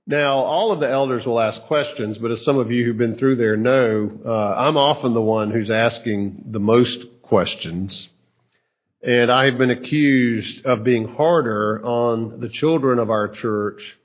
Now, 0.07 0.37
all 0.37 0.71
of 0.71 0.79
the 0.79 0.89
elders 0.89 1.25
will 1.25 1.39
ask 1.39 1.61
questions, 1.63 2.17
but 2.17 2.31
as 2.31 2.43
some 2.43 2.57
of 2.57 2.71
you 2.71 2.83
who've 2.83 2.97
been 2.97 3.15
through 3.15 3.35
there 3.35 3.57
know, 3.57 4.11
uh, 4.25 4.55
I'm 4.55 4.77
often 4.77 5.13
the 5.13 5.21
one 5.21 5.51
who's 5.51 5.69
asking 5.69 6.45
the 6.47 6.59
most 6.59 7.05
questions. 7.21 8.09
And 9.03 9.31
I 9.31 9.45
have 9.45 9.57
been 9.57 9.69
accused 9.69 10.65
of 10.65 10.83
being 10.83 11.07
harder 11.07 11.81
on 11.85 12.39
the 12.39 12.49
children 12.49 12.99
of 12.99 13.09
our 13.09 13.27
church 13.27 13.97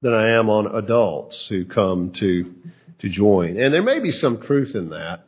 than 0.00 0.14
I 0.14 0.30
am 0.30 0.48
on 0.48 0.74
adults 0.74 1.46
who 1.46 1.64
come 1.64 2.12
to, 2.12 2.54
to 3.00 3.08
join. 3.08 3.60
And 3.60 3.72
there 3.72 3.82
may 3.82 4.00
be 4.00 4.10
some 4.10 4.40
truth 4.40 4.74
in 4.74 4.90
that. 4.90 5.26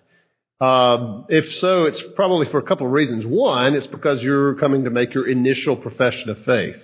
Um, 0.60 1.26
if 1.28 1.52
so, 1.52 1.84
it's 1.84 2.02
probably 2.16 2.46
for 2.46 2.58
a 2.58 2.62
couple 2.62 2.86
of 2.86 2.92
reasons. 2.92 3.26
One, 3.26 3.74
it's 3.74 3.86
because 3.86 4.22
you're 4.22 4.54
coming 4.54 4.84
to 4.84 4.90
make 4.90 5.12
your 5.12 5.28
initial 5.28 5.76
profession 5.76 6.30
of 6.30 6.44
faith 6.44 6.82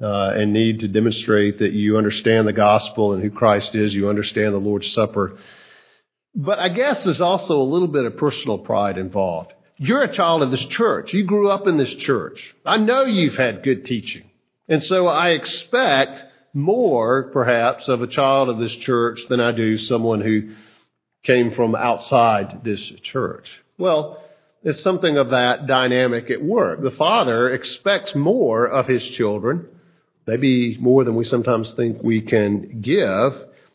uh, 0.00 0.32
and 0.34 0.52
need 0.52 0.80
to 0.80 0.88
demonstrate 0.88 1.58
that 1.58 1.72
you 1.72 1.96
understand 1.96 2.46
the 2.46 2.52
gospel 2.52 3.12
and 3.12 3.22
who 3.22 3.30
Christ 3.30 3.74
is. 3.74 3.94
You 3.94 4.08
understand 4.08 4.54
the 4.54 4.58
Lord's 4.58 4.92
Supper. 4.92 5.38
But 6.34 6.58
I 6.58 6.68
guess 6.68 7.04
there's 7.04 7.20
also 7.20 7.60
a 7.60 7.64
little 7.64 7.88
bit 7.88 8.04
of 8.04 8.16
personal 8.16 8.58
pride 8.58 8.98
involved. 8.98 9.52
You're 9.76 10.02
a 10.02 10.12
child 10.12 10.42
of 10.42 10.50
this 10.50 10.64
church. 10.66 11.14
You 11.14 11.24
grew 11.24 11.48
up 11.50 11.66
in 11.66 11.76
this 11.76 11.94
church. 11.94 12.54
I 12.64 12.78
know 12.78 13.02
you've 13.02 13.36
had 13.36 13.62
good 13.62 13.84
teaching. 13.84 14.30
And 14.68 14.82
so 14.82 15.06
I 15.06 15.30
expect 15.30 16.22
more, 16.52 17.30
perhaps, 17.32 17.88
of 17.88 18.02
a 18.02 18.06
child 18.06 18.48
of 18.48 18.58
this 18.58 18.74
church 18.74 19.20
than 19.28 19.40
I 19.40 19.52
do 19.52 19.78
someone 19.78 20.20
who 20.20 20.54
came 21.24 21.52
from 21.52 21.74
outside 21.74 22.62
this 22.64 22.80
church. 23.02 23.48
Well, 23.78 24.22
it's 24.62 24.82
something 24.82 25.16
of 25.16 25.30
that 25.30 25.66
dynamic 25.66 26.30
at 26.30 26.42
work. 26.42 26.82
The 26.82 26.90
father 26.90 27.50
expects 27.50 28.14
more 28.14 28.66
of 28.66 28.86
his 28.86 29.08
children, 29.08 29.68
maybe 30.28 30.76
more 30.78 31.04
than 31.04 31.16
we 31.16 31.24
sometimes 31.24 31.72
think 31.72 32.02
we 32.02 32.20
can 32.20 32.82
give, 32.82 33.32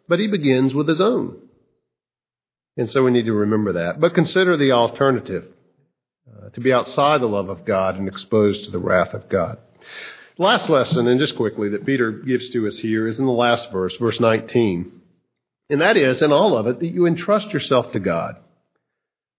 but 0.08 0.20
he 0.20 0.28
begins 0.28 0.72
with 0.72 0.88
his 0.88 1.02
own. 1.02 1.39
And 2.78 2.89
so 2.89 3.04
we 3.04 3.12
need 3.12 3.26
to 3.26 3.34
remember 3.34 3.74
that. 3.74 4.00
But 4.00 4.13
consider 4.13 4.56
the 4.56 4.74
alternative 4.74 5.46
uh, 6.30 6.50
to 6.50 6.62
be 6.62 6.72
outside 6.72 7.22
the 7.22 7.28
love 7.28 7.50
of 7.50 7.66
God 7.66 7.98
and 7.98 8.08
exposed 8.08 8.66
to 8.66 8.72
the 8.72 8.78
wrath 8.78 9.16
of 9.16 9.30
God. 9.30 9.58
Last 10.38 10.70
lesson, 10.70 11.08
and 11.08 11.20
just 11.20 11.36
quickly, 11.36 11.70
that 11.70 11.88
Peter 11.88 12.12
gives 12.12 12.52
to 12.52 12.68
us 12.68 12.78
here 12.78 13.08
is 13.08 13.18
in 13.18 13.26
the 13.26 13.32
last 13.32 13.72
verse, 13.72 13.96
verse 13.98 14.20
19. 14.20 15.02
And 15.72 15.82
that 15.82 15.98
is, 15.98 16.22
in 16.22 16.32
all 16.32 16.56
of 16.56 16.68
it, 16.68 16.80
that 16.80 16.88
you 16.88 17.08
entrust 17.08 17.52
yourself 17.52 17.92
to 17.94 18.00
God. 18.00 18.36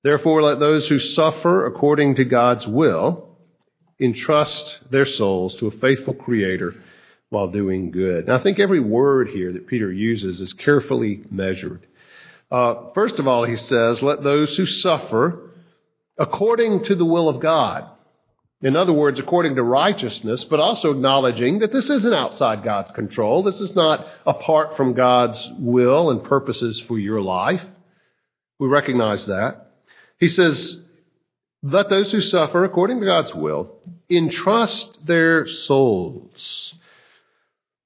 Therefore, 0.03 0.43
let 0.43 0.59
those 0.59 0.89
who 0.89 0.99
suffer 0.99 1.65
according 1.67 2.17
to 2.17 2.25
God's 2.25 2.67
will 2.67 3.39
entrust 4.01 4.81
their 4.91 5.07
souls 5.07 5.55
to 5.57 5.69
a 5.69 5.79
faithful 5.79 6.15
Creator 6.15 6.75
while 7.35 7.49
doing 7.49 7.91
good. 7.91 8.25
And 8.25 8.33
I 8.33 8.43
think 8.43 8.59
every 8.59 8.81
word 8.81 9.29
here 9.29 9.53
that 9.53 9.67
Peter 9.67 9.93
uses 9.93 10.41
is 10.41 10.53
carefully 10.55 11.23
measured. 11.31 11.87
Uh, 12.51 12.93
first 12.95 13.19
of 13.19 13.27
all, 13.27 13.45
he 13.45 13.57
says, 13.57 14.01
let 14.01 14.23
those 14.23 14.57
who 14.57 14.65
suffer 14.65 15.51
according 16.17 16.85
to 16.85 16.95
the 16.95 17.05
will 17.05 17.29
of 17.29 17.41
God. 17.41 17.91
In 18.63 18.77
other 18.77 18.93
words, 18.93 19.21
according 19.21 19.57
to 19.57 19.63
righteousness, 19.63 20.45
but 20.45 20.61
also 20.61 20.93
acknowledging 20.93 21.59
that 21.59 21.73
this 21.73 21.91
isn't 21.91 22.15
outside 22.15 22.65
God's 22.65 22.93
control. 22.93 23.43
This 23.43 23.61
is 23.61 23.75
not 23.75 24.07
apart 24.25 24.77
from 24.77 24.95
God's 24.95 25.51
will 25.59 26.11
and 26.11 26.25
purposes 26.25 26.81
for 26.81 26.99
your 26.99 27.21
life. 27.21 27.63
We 28.59 28.69
recognize 28.69 29.27
that. 29.27 29.73
He 30.19 30.29
says, 30.29 30.79
let 31.63 31.91
those 31.91 32.13
who 32.13 32.21
suffer 32.21 32.65
according 32.65 33.01
to 33.01 33.07
God's 33.07 33.35
will 33.35 33.81
entrust 34.09 35.05
their 35.05 35.47
souls. 35.47 36.75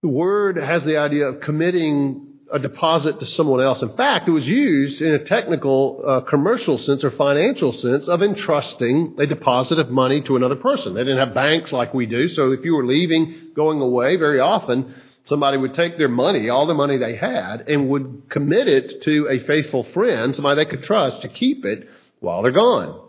The 0.03 0.09
word 0.09 0.57
has 0.57 0.85
the 0.85 0.99
idea 0.99 1.27
of 1.27 1.41
committing 1.41 2.29
a 2.53 2.59
deposit 2.59 3.19
to 3.19 3.27
someone 3.27 3.61
else. 3.61 3.83
In 3.83 3.97
fact, 3.97 4.29
it 4.29 4.33
was 4.33 4.49
used 4.49 5.03
in 5.03 5.13
a 5.13 5.25
technical 5.25 6.03
uh, 6.07 6.21
commercial 6.21 6.79
sense 6.79 7.03
or 7.03 7.11
financial 7.11 7.73
sense 7.73 8.09
of 8.09 8.23
entrusting 8.23 9.17
a 9.19 9.27
deposit 9.27 9.79
of 9.81 9.91
money 9.91 10.23
to 10.23 10.37
another 10.37 10.55
person. 10.55 10.95
They 10.95 11.03
didn't 11.03 11.19
have 11.19 11.35
banks 11.35 11.73
like 11.73 11.93
we 11.93 12.07
do, 12.07 12.29
so 12.29 12.53
if 12.53 12.65
you 12.65 12.75
were 12.75 12.87
leaving, 12.87 13.51
going 13.55 13.81
away, 13.81 14.17
very 14.17 14.41
often 14.41 14.95
somebody 15.25 15.57
would 15.59 15.75
take 15.75 15.99
their 15.99 16.09
money, 16.09 16.49
all 16.49 16.67
the 16.67 16.75
money 16.75 16.97
they 16.97 17.17
had, 17.17 17.69
and 17.69 17.91
would 17.91 18.31
commit 18.31 18.69
it 18.69 19.03
to 19.03 19.27
a 19.29 19.41
faithful 19.41 19.83
friend, 19.83 20.35
somebody 20.35 20.65
they 20.65 20.71
could 20.71 20.85
trust 20.85 21.23
to 21.23 21.29
keep 21.29 21.65
it 21.65 21.89
while 22.21 22.43
they're 22.43 22.53
gone. 22.53 23.09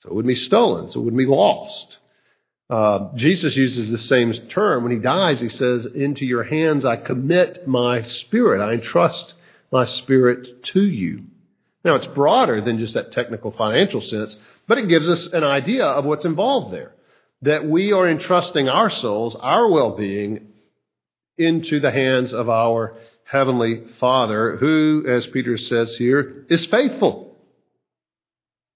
So 0.00 0.10
it 0.10 0.14
wouldn't 0.14 0.30
be 0.30 0.36
stolen, 0.36 0.90
so 0.90 1.00
it 1.00 1.04
wouldn't 1.04 1.18
be 1.18 1.26
lost. 1.26 1.96
Uh, 2.70 3.08
Jesus 3.14 3.56
uses 3.56 3.90
the 3.90 3.98
same 3.98 4.32
term. 4.32 4.82
When 4.82 4.92
he 4.92 4.98
dies, 4.98 5.40
he 5.40 5.48
says, 5.48 5.86
Into 5.86 6.26
your 6.26 6.44
hands 6.44 6.84
I 6.84 6.96
commit 6.96 7.66
my 7.66 8.02
spirit. 8.02 8.62
I 8.62 8.74
entrust 8.74 9.34
my 9.72 9.86
spirit 9.86 10.64
to 10.64 10.82
you. 10.82 11.24
Now, 11.84 11.94
it's 11.94 12.06
broader 12.06 12.60
than 12.60 12.78
just 12.78 12.94
that 12.94 13.12
technical 13.12 13.52
financial 13.52 14.00
sense, 14.00 14.36
but 14.66 14.78
it 14.78 14.88
gives 14.88 15.08
us 15.08 15.26
an 15.28 15.44
idea 15.44 15.86
of 15.86 16.04
what's 16.04 16.24
involved 16.24 16.74
there. 16.74 16.92
That 17.42 17.64
we 17.64 17.92
are 17.92 18.08
entrusting 18.08 18.68
our 18.68 18.90
souls, 18.90 19.36
our 19.36 19.70
well 19.70 19.96
being, 19.96 20.48
into 21.38 21.80
the 21.80 21.92
hands 21.92 22.32
of 22.34 22.48
our 22.48 22.96
Heavenly 23.24 23.84
Father, 24.00 24.56
who, 24.56 25.04
as 25.06 25.26
Peter 25.26 25.56
says 25.56 25.96
here, 25.96 26.46
is 26.48 26.66
faithful. 26.66 27.36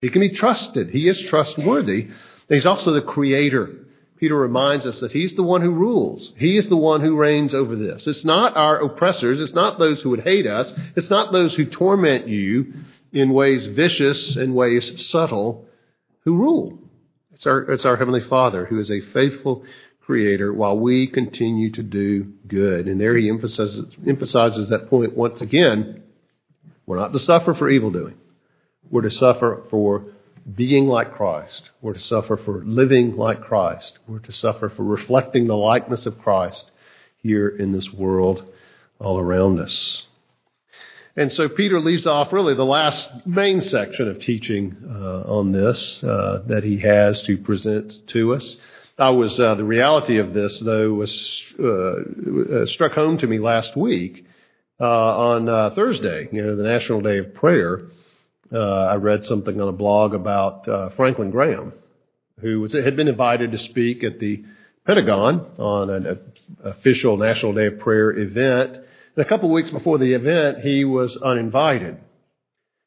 He 0.00 0.10
can 0.10 0.20
be 0.20 0.30
trusted. 0.30 0.90
He 0.90 1.08
is 1.08 1.20
trustworthy. 1.20 2.08
He's 2.48 2.66
also 2.66 2.92
the 2.92 3.02
creator. 3.02 3.81
Peter 4.22 4.36
reminds 4.36 4.86
us 4.86 5.00
that 5.00 5.10
he's 5.10 5.34
the 5.34 5.42
one 5.42 5.62
who 5.62 5.72
rules. 5.72 6.32
He 6.36 6.56
is 6.56 6.68
the 6.68 6.76
one 6.76 7.00
who 7.00 7.16
reigns 7.16 7.54
over 7.54 7.74
this. 7.74 8.06
It's 8.06 8.24
not 8.24 8.56
our 8.56 8.80
oppressors. 8.80 9.40
It's 9.40 9.52
not 9.52 9.80
those 9.80 10.00
who 10.00 10.10
would 10.10 10.20
hate 10.20 10.46
us. 10.46 10.72
It's 10.94 11.10
not 11.10 11.32
those 11.32 11.56
who 11.56 11.64
torment 11.64 12.28
you 12.28 12.72
in 13.12 13.32
ways 13.32 13.66
vicious 13.66 14.36
and 14.36 14.54
ways 14.54 15.08
subtle 15.08 15.66
who 16.20 16.36
rule. 16.36 16.78
It's 17.32 17.48
our, 17.48 17.62
it's 17.72 17.84
our 17.84 17.96
Heavenly 17.96 18.20
Father 18.20 18.64
who 18.64 18.78
is 18.78 18.92
a 18.92 19.00
faithful 19.00 19.64
creator 20.02 20.52
while 20.54 20.78
we 20.78 21.08
continue 21.08 21.72
to 21.72 21.82
do 21.82 22.32
good. 22.46 22.86
And 22.86 23.00
there 23.00 23.16
he 23.16 23.28
emphasizes, 23.28 23.92
emphasizes 24.06 24.68
that 24.68 24.88
point 24.88 25.16
once 25.16 25.40
again. 25.40 26.04
We're 26.86 27.00
not 27.00 27.12
to 27.12 27.18
suffer 27.18 27.54
for 27.54 27.68
evil 27.68 27.90
doing. 27.90 28.14
We're 28.88 29.02
to 29.02 29.10
suffer 29.10 29.64
for 29.68 30.11
being 30.54 30.86
like 30.86 31.14
Christ. 31.14 31.70
We're 31.80 31.94
to 31.94 32.00
suffer 32.00 32.36
for 32.36 32.62
living 32.64 33.16
like 33.16 33.40
Christ. 33.40 33.98
We're 34.06 34.18
to 34.20 34.32
suffer 34.32 34.68
for 34.68 34.82
reflecting 34.82 35.46
the 35.46 35.56
likeness 35.56 36.06
of 36.06 36.18
Christ 36.18 36.70
here 37.18 37.48
in 37.48 37.72
this 37.72 37.92
world 37.92 38.44
all 38.98 39.18
around 39.18 39.60
us. 39.60 40.06
And 41.16 41.32
so 41.32 41.48
Peter 41.48 41.78
leaves 41.78 42.06
off 42.06 42.32
really 42.32 42.54
the 42.54 42.64
last 42.64 43.26
main 43.26 43.60
section 43.60 44.08
of 44.08 44.20
teaching 44.20 44.76
uh, 44.88 45.20
on 45.22 45.52
this 45.52 46.02
uh, 46.02 46.42
that 46.46 46.64
he 46.64 46.78
has 46.78 47.22
to 47.22 47.36
present 47.36 48.06
to 48.08 48.34
us. 48.34 48.56
I 48.98 49.10
was 49.10 49.38
uh, 49.38 49.54
the 49.54 49.64
reality 49.64 50.18
of 50.18 50.32
this 50.32 50.60
though 50.60 50.92
was 50.94 51.42
uh, 51.58 52.62
uh, 52.62 52.66
struck 52.66 52.92
home 52.92 53.18
to 53.18 53.26
me 53.26 53.38
last 53.38 53.76
week 53.76 54.26
uh, 54.80 54.84
on 54.86 55.74
Thursday, 55.74 56.28
you 56.32 56.42
know, 56.42 56.56
the 56.56 56.62
National 56.62 57.00
Day 57.00 57.18
of 57.18 57.34
Prayer 57.34 57.82
uh, 58.52 58.58
I 58.58 58.96
read 58.96 59.24
something 59.24 59.60
on 59.60 59.68
a 59.68 59.72
blog 59.72 60.14
about 60.14 60.68
uh, 60.68 60.90
Franklin 60.90 61.30
Graham, 61.30 61.72
who 62.40 62.60
was, 62.60 62.72
had 62.72 62.96
been 62.96 63.08
invited 63.08 63.52
to 63.52 63.58
speak 63.58 64.04
at 64.04 64.18
the 64.18 64.44
Pentagon 64.86 65.46
on 65.58 65.90
an 65.90 66.18
official 66.64 67.16
National 67.16 67.52
Day 67.52 67.66
of 67.66 67.78
Prayer 67.78 68.10
event. 68.10 68.76
And 68.76 69.24
a 69.24 69.28
couple 69.28 69.48
of 69.48 69.54
weeks 69.54 69.70
before 69.70 69.98
the 69.98 70.14
event, 70.14 70.58
he 70.58 70.84
was 70.84 71.16
uninvited. 71.16 71.98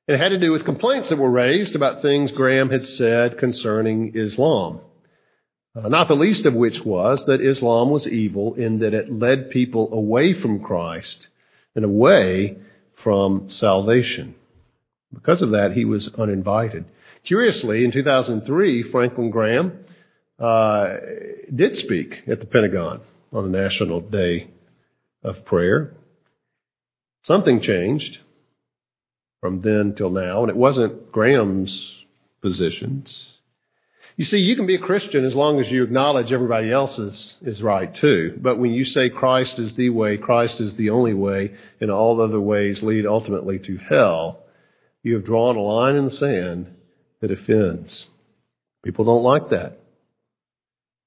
It 0.07 0.19
had 0.19 0.29
to 0.29 0.39
do 0.39 0.51
with 0.51 0.65
complaints 0.65 1.09
that 1.09 1.17
were 1.17 1.31
raised 1.31 1.75
about 1.75 2.01
things 2.01 2.31
Graham 2.31 2.69
had 2.69 2.85
said 2.85 3.39
concerning 3.39 4.15
Islam. 4.15 4.81
Uh, 5.75 5.89
not 5.89 6.07
the 6.07 6.15
least 6.15 6.45
of 6.45 6.53
which 6.53 6.85
was 6.85 7.25
that 7.25 7.41
Islam 7.41 7.89
was 7.89 8.07
evil 8.07 8.53
in 8.53 8.79
that 8.79 8.93
it 8.93 9.11
led 9.11 9.49
people 9.49 9.91
away 9.93 10.33
from 10.33 10.61
Christ 10.61 11.27
and 11.75 11.83
away 11.83 12.57
from 13.03 13.49
salvation. 13.49 14.35
Because 15.15 15.41
of 15.41 15.51
that, 15.51 15.71
he 15.71 15.85
was 15.85 16.13
uninvited. 16.13 16.85
Curiously, 17.23 17.83
in 17.83 17.91
2003, 17.91 18.83
Franklin 18.83 19.31
Graham 19.31 19.79
uh, 20.37 20.93
did 21.53 21.75
speak 21.75 22.23
at 22.27 22.39
the 22.39 22.45
Pentagon 22.45 23.01
on 23.33 23.49
the 23.49 23.57
National 23.57 24.01
Day 24.01 24.49
of 25.23 25.43
Prayer. 25.45 25.93
Something 27.23 27.61
changed 27.61 28.19
from 29.41 29.61
then 29.61 29.95
till 29.95 30.11
now, 30.11 30.41
and 30.41 30.49
it 30.49 30.55
wasn't 30.55 31.11
Graham's 31.11 32.03
positions. 32.41 33.31
You 34.17 34.23
see, 34.23 34.37
you 34.37 34.55
can 34.55 34.65
be 34.65 34.75
a 34.75 34.79
Christian 34.79 35.25
as 35.25 35.35
long 35.35 35.59
as 35.59 35.69
you 35.69 35.83
acknowledge 35.83 36.31
everybody 36.31 36.71
else's 36.71 37.37
is 37.41 37.61
right 37.61 37.93
too. 37.93 38.39
But 38.41 38.59
when 38.59 38.71
you 38.71 38.85
say 38.85 39.09
Christ 39.09 39.59
is 39.59 39.75
the 39.75 39.89
way, 39.89 40.17
Christ 40.17 40.61
is 40.61 40.75
the 40.75 40.91
only 40.91 41.13
way, 41.13 41.53
and 41.81 41.91
all 41.91 42.21
other 42.21 42.39
ways 42.39 42.81
lead 42.81 43.05
ultimately 43.05 43.59
to 43.59 43.77
hell, 43.77 44.44
you 45.05 45.13
have 45.13 45.23
drawn 45.23 45.55
a 45.55 45.61
line 45.61 45.95
in 45.95 46.05
the 46.05 46.11
sand 46.11 46.65
that 47.21 47.29
offends. 47.29 48.07
People 48.83 49.05
don't 49.05 49.21
like 49.21 49.51
that. 49.51 49.77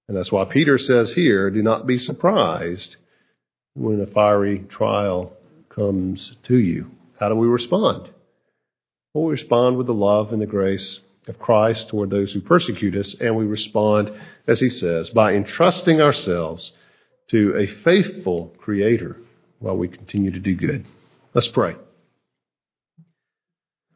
And 0.06 0.16
that's 0.16 0.30
why 0.30 0.44
Peter 0.44 0.78
says 0.78 1.10
here, 1.12 1.50
do 1.50 1.62
not 1.62 1.84
be 1.84 1.98
surprised 1.98 2.94
when 3.74 4.00
a 4.00 4.06
fiery 4.06 4.60
trial 4.60 5.32
comes 5.68 6.36
to 6.44 6.56
you. 6.56 6.92
How 7.18 7.28
do 7.28 7.34
we 7.34 7.48
respond? 7.48 8.08
Well, 9.14 9.24
we 9.24 9.32
respond 9.32 9.76
with 9.76 9.88
the 9.88 9.94
love 9.94 10.32
and 10.32 10.40
the 10.40 10.46
grace 10.46 11.00
of 11.26 11.40
Christ 11.40 11.88
toward 11.88 12.10
those 12.10 12.32
who 12.32 12.40
persecute 12.40 12.94
us, 12.94 13.16
and 13.20 13.36
we 13.36 13.46
respond, 13.46 14.12
as 14.46 14.60
he 14.60 14.68
says, 14.68 15.10
by 15.10 15.34
entrusting 15.34 16.00
ourselves 16.00 16.70
to 17.30 17.56
a 17.56 17.66
faithful 17.66 18.54
Creator 18.58 19.16
while 19.58 19.76
we 19.76 19.88
continue 19.88 20.30
to 20.30 20.38
do 20.38 20.54
good. 20.54 20.86
Let's 21.34 21.48
pray. 21.48 21.74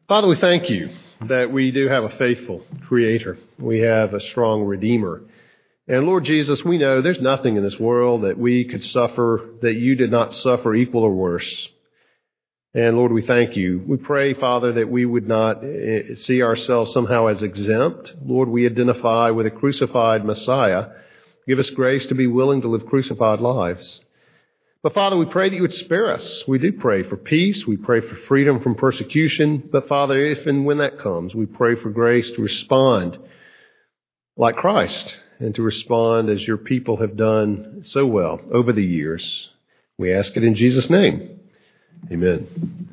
Father, 0.05 0.27
we 0.27 0.35
thank 0.35 0.69
you 0.69 0.89
that 1.29 1.49
we 1.53 1.71
do 1.71 1.87
have 1.87 2.03
a 2.03 2.17
faithful 2.17 2.61
Creator. 2.87 3.37
We 3.57 3.79
have 3.79 4.13
a 4.13 4.19
strong 4.19 4.63
Redeemer. 4.63 5.21
And 5.87 6.05
Lord 6.05 6.25
Jesus, 6.25 6.61
we 6.61 6.77
know 6.77 7.01
there's 7.01 7.21
nothing 7.21 7.55
in 7.55 7.63
this 7.63 7.79
world 7.79 8.23
that 8.23 8.37
we 8.37 8.65
could 8.65 8.83
suffer 8.83 9.51
that 9.61 9.75
you 9.75 9.95
did 9.95 10.11
not 10.11 10.33
suffer 10.33 10.75
equal 10.75 11.03
or 11.03 11.13
worse. 11.13 11.69
And 12.73 12.97
Lord, 12.97 13.13
we 13.13 13.21
thank 13.21 13.55
you. 13.55 13.81
We 13.87 13.95
pray, 13.95 14.33
Father, 14.33 14.73
that 14.73 14.89
we 14.89 15.05
would 15.05 15.27
not 15.27 15.63
eh, 15.63 16.15
see 16.15 16.43
ourselves 16.43 16.91
somehow 16.91 17.27
as 17.27 17.41
exempt. 17.41 18.13
Lord, 18.25 18.49
we 18.49 18.65
identify 18.65 19.29
with 19.29 19.45
a 19.45 19.51
crucified 19.51 20.25
Messiah. 20.25 20.87
Give 21.47 21.59
us 21.59 21.69
grace 21.69 22.07
to 22.07 22.15
be 22.15 22.27
willing 22.27 22.61
to 22.63 22.67
live 22.67 22.87
crucified 22.87 23.39
lives. 23.39 24.01
But 24.83 24.93
Father, 24.93 25.15
we 25.15 25.25
pray 25.25 25.49
that 25.49 25.55
you 25.55 25.61
would 25.61 25.73
spare 25.73 26.11
us. 26.11 26.43
We 26.45 26.59
do 26.59 26.73
pray 26.73 27.03
for 27.03 27.15
peace. 27.15 27.65
We 27.65 27.77
pray 27.77 28.01
for 28.01 28.15
freedom 28.27 28.59
from 28.59 28.75
persecution. 28.75 29.69
But 29.71 29.87
Father, 29.87 30.21
if 30.21 30.45
and 30.45 30.65
when 30.65 30.79
that 30.79 30.99
comes, 30.99 31.33
we 31.33 31.45
pray 31.45 31.75
for 31.75 31.89
grace 31.89 32.29
to 32.31 32.41
respond 32.41 33.17
like 34.35 34.57
Christ 34.57 35.17
and 35.39 35.55
to 35.55 35.61
respond 35.61 36.29
as 36.29 36.45
your 36.45 36.57
people 36.57 36.97
have 36.97 37.15
done 37.15 37.83
so 37.85 38.05
well 38.05 38.41
over 38.51 38.73
the 38.73 38.83
years. 38.83 39.49
We 39.97 40.13
ask 40.13 40.35
it 40.35 40.43
in 40.43 40.53
Jesus' 40.53 40.89
name. 40.89 41.39
Amen. 42.11 42.92